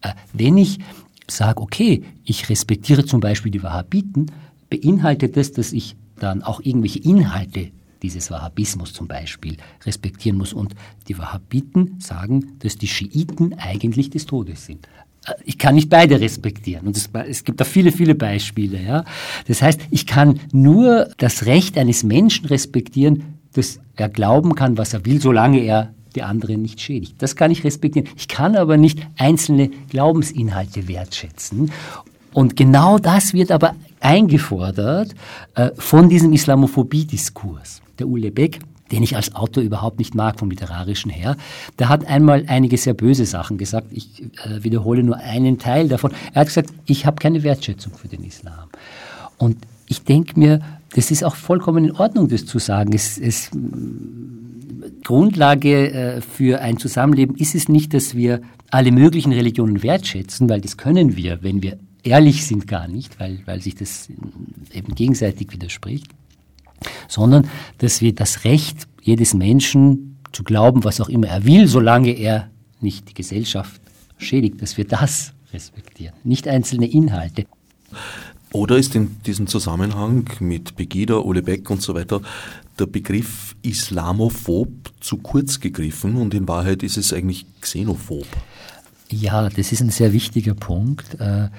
[0.01, 0.79] Äh, wenn ich
[1.27, 4.31] sage, okay, ich respektiere zum Beispiel die Wahhabiten,
[4.69, 7.71] beinhaltet das, dass ich dann auch irgendwelche Inhalte
[8.01, 10.53] dieses Wahhabismus zum Beispiel respektieren muss.
[10.53, 10.75] Und
[11.07, 14.87] die Wahhabiten sagen, dass die Schiiten eigentlich des Todes sind
[15.43, 16.87] ich kann nicht beide respektieren.
[16.87, 18.81] Und es, es, gibt da viele, viele Beispiele.
[18.81, 19.05] Ja?
[19.47, 24.93] Das heißt, ich kann nur das Recht eines Menschen respektieren, dass er glauben kann, was
[24.93, 27.15] er will, solange er die anderen nicht schädigt.
[27.21, 28.09] Das kann ich respektieren.
[28.17, 31.71] Ich kann aber nicht einzelne Glaubensinhalte wertschätzen.
[32.33, 35.13] Und genau das wird aber eingefordert
[35.55, 37.81] äh, von diesem Islamophobie-Diskurs.
[37.97, 38.59] Der Ule Beck
[38.91, 41.37] den ich als Autor überhaupt nicht mag vom literarischen her,
[41.77, 43.87] der hat einmal einige sehr böse Sachen gesagt.
[43.91, 46.11] Ich äh, wiederhole nur einen Teil davon.
[46.33, 48.69] Er hat gesagt, ich habe keine Wertschätzung für den Islam.
[49.37, 50.61] Und ich denke mir,
[50.95, 52.93] das ist auch vollkommen in Ordnung, das zu sagen.
[52.93, 53.51] Es, es,
[55.03, 60.61] Grundlage äh, für ein Zusammenleben ist es nicht, dass wir alle möglichen Religionen wertschätzen, weil
[60.61, 64.09] das können wir, wenn wir ehrlich sind, gar nicht, weil, weil sich das
[64.73, 66.07] eben gegenseitig widerspricht
[67.07, 67.47] sondern
[67.79, 72.49] dass wir das Recht jedes Menschen zu glauben, was auch immer er will, solange er
[72.81, 73.81] nicht die Gesellschaft
[74.17, 77.45] schädigt, dass wir das respektieren, nicht einzelne Inhalte.
[78.51, 82.21] Oder ist in diesem Zusammenhang mit Pegida, Ole Beck und so weiter
[82.79, 84.69] der Begriff Islamophob
[84.99, 88.27] zu kurz gegriffen und in Wahrheit ist es eigentlich xenophob?
[89.11, 91.19] Ja, das ist ein sehr wichtiger Punkt.
[91.19, 91.49] Äh,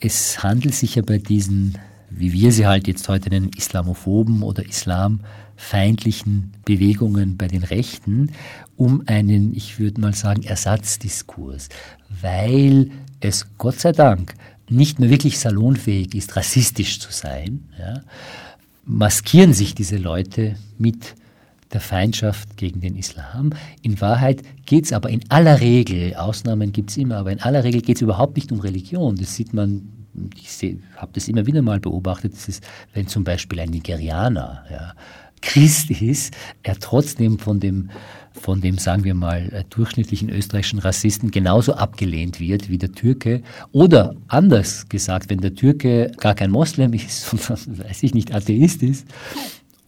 [0.00, 1.78] es handelt sich ja bei diesen
[2.10, 8.32] wie wir sie halt jetzt heute nennen, islamophoben oder islamfeindlichen Bewegungen bei den Rechten,
[8.76, 11.68] um einen, ich würde mal sagen, Ersatzdiskurs,
[12.22, 12.90] weil
[13.20, 14.34] es Gott sei Dank
[14.68, 18.00] nicht mehr wirklich salonfähig ist, rassistisch zu sein, ja,
[18.84, 21.14] maskieren sich diese Leute mit
[21.72, 23.50] der Feindschaft gegen den Islam.
[23.82, 27.64] In Wahrheit geht es aber in aller Regel, Ausnahmen gibt es immer, aber in aller
[27.64, 29.16] Regel geht es überhaupt nicht um Religion.
[29.16, 29.97] Das sieht man
[30.34, 32.64] ich habe das immer wieder mal beobachtet, das ist,
[32.94, 34.92] wenn zum Beispiel ein Nigerianer ja,
[35.40, 37.90] Christ ist, er trotzdem von dem,
[38.32, 43.42] von dem, sagen wir mal, äh, durchschnittlichen österreichischen Rassisten genauso abgelehnt wird wie der Türke.
[43.72, 48.82] Oder anders gesagt, wenn der Türke gar kein Moslem ist, sondern, weiß ich nicht, Atheist
[48.82, 49.06] ist,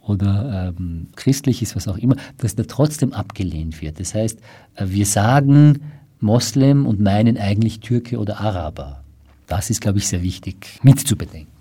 [0.06, 4.00] oder ähm, christlich ist, was auch immer, dass der trotzdem abgelehnt wird.
[4.00, 4.40] Das heißt,
[4.76, 5.80] äh, wir sagen
[6.20, 8.99] Moslem und meinen eigentlich Türke oder Araber.
[9.50, 11.52] Das ist, glaube ich, sehr wichtig mitzubedenken.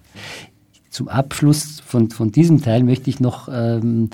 [0.92, 4.12] Zum Abschluss von, von diesem Teil möchte ich noch ähm,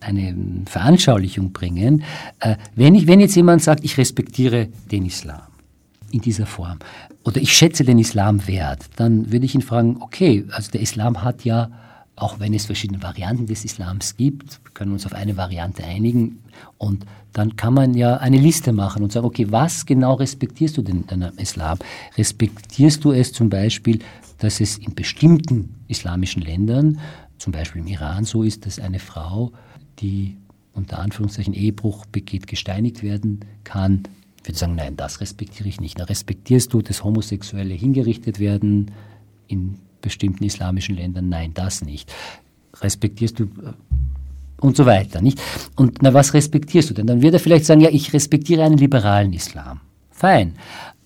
[0.00, 0.34] eine
[0.64, 2.04] Veranschaulichung bringen.
[2.40, 5.42] Äh, wenn, ich, wenn jetzt jemand sagt, ich respektiere den Islam
[6.10, 6.78] in dieser Form
[7.24, 11.22] oder ich schätze den Islam wert, dann würde ich ihn fragen, okay, also der Islam
[11.22, 11.70] hat ja,
[12.16, 16.42] auch wenn es verschiedene Varianten des Islams gibt, wir können uns auf eine Variante einigen
[16.78, 20.82] und dann kann man ja eine Liste machen und sagen, okay, was genau respektierst du
[20.82, 21.78] denn am Islam?
[22.16, 24.00] Respektierst du es zum Beispiel,
[24.38, 26.98] dass es in bestimmten islamischen Ländern,
[27.38, 29.52] zum Beispiel im Iran, so ist, dass eine Frau,
[30.00, 30.36] die
[30.74, 34.02] unter Anführungszeichen Ehebruch begeht, gesteinigt werden kann?
[34.42, 36.00] Ich würde sagen, nein, das respektiere ich nicht.
[36.00, 38.90] Da respektierst du, dass Homosexuelle hingerichtet werden
[39.46, 41.28] in bestimmten islamischen Ländern?
[41.28, 42.12] Nein, das nicht.
[42.80, 43.72] Respektierst du äh,
[44.62, 45.40] und so weiter, nicht?
[45.76, 47.06] Und na, was respektierst du denn?
[47.06, 49.80] Dann wird er vielleicht sagen, ja, ich respektiere einen liberalen Islam.
[50.10, 50.54] Fein.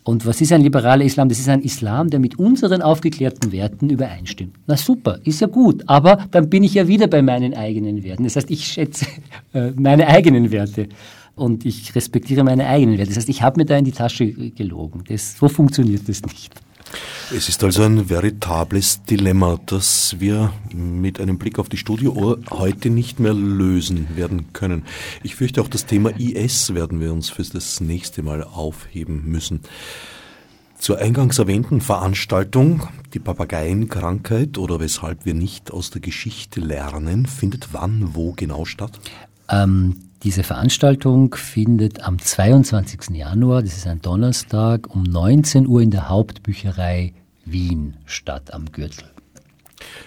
[0.05, 1.29] Und was ist ein liberaler Islam?
[1.29, 4.55] Das ist ein Islam, der mit unseren aufgeklärten Werten übereinstimmt.
[4.69, 8.23] Na super, ist ja gut, aber dann bin ich ja wieder bei meinen eigenen Werten.
[8.23, 9.07] Das heißt, ich schätze
[9.53, 10.89] äh, meine eigenen Werte
[11.35, 13.11] und ich respektiere meine eigenen Werte.
[13.11, 15.03] Das heißt, ich habe mir da in die Tasche gelogen.
[15.09, 16.53] Das, so funktioniert das nicht.
[17.34, 22.89] Es ist also ein veritables Dilemma, das wir mit einem Blick auf die Studiouhr heute
[22.89, 24.84] nicht mehr lösen werden können.
[25.24, 29.61] Ich fürchte auch das Thema IS werden wir uns für das nächste Mal aufheben müssen.
[30.78, 37.72] Zur eingangs erwähnten Veranstaltung, die Papageienkrankheit oder weshalb wir nicht aus der Geschichte lernen, findet
[37.72, 39.01] wann, wo genau statt?
[39.49, 43.11] Ähm, diese Veranstaltung findet am 22.
[43.17, 47.12] Januar, das ist ein Donnerstag, um 19 Uhr in der Hauptbücherei
[47.45, 49.05] Wien statt am Gürtel.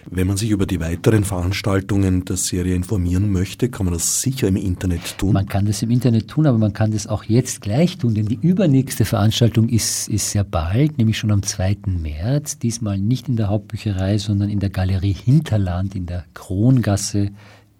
[0.09, 4.47] Wenn man sich über die weiteren Veranstaltungen der Serie informieren möchte, kann man das sicher
[4.47, 5.33] im Internet tun.
[5.33, 8.25] Man kann das im Internet tun, aber man kann das auch jetzt gleich tun, denn
[8.25, 11.77] die übernächste Veranstaltung ist, ist sehr bald, nämlich schon am 2.
[11.85, 12.57] März.
[12.57, 17.29] Diesmal nicht in der Hauptbücherei, sondern in der Galerie Hinterland in der Krongasse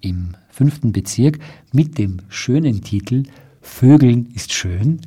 [0.02, 1.39] im fünften Bezirk
[1.72, 3.24] mit dem schönen Titel
[3.62, 4.99] Vögeln ist schön.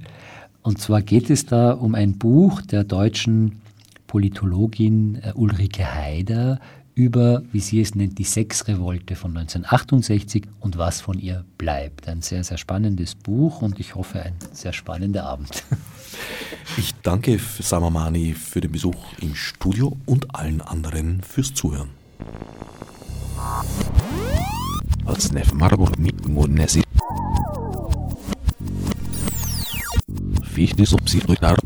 [0.62, 3.60] Und zwar geht es da um ein Buch der deutschen
[4.06, 6.58] Politologin äh, Ulrike Haider
[6.94, 12.08] über, wie sie es nennt, die Sexrevolte von 1968 und was von ihr bleibt.
[12.08, 15.64] Ein sehr, sehr spannendes Buch und ich hoffe, ein sehr spannender Abend.
[16.78, 21.88] Ich danke Samamani für den Besuch im Studio und allen anderen fürs Zuhören.
[25.04, 26.86] Alține margur mic munezit.
[30.42, 31.58] Fichte subsidioidar.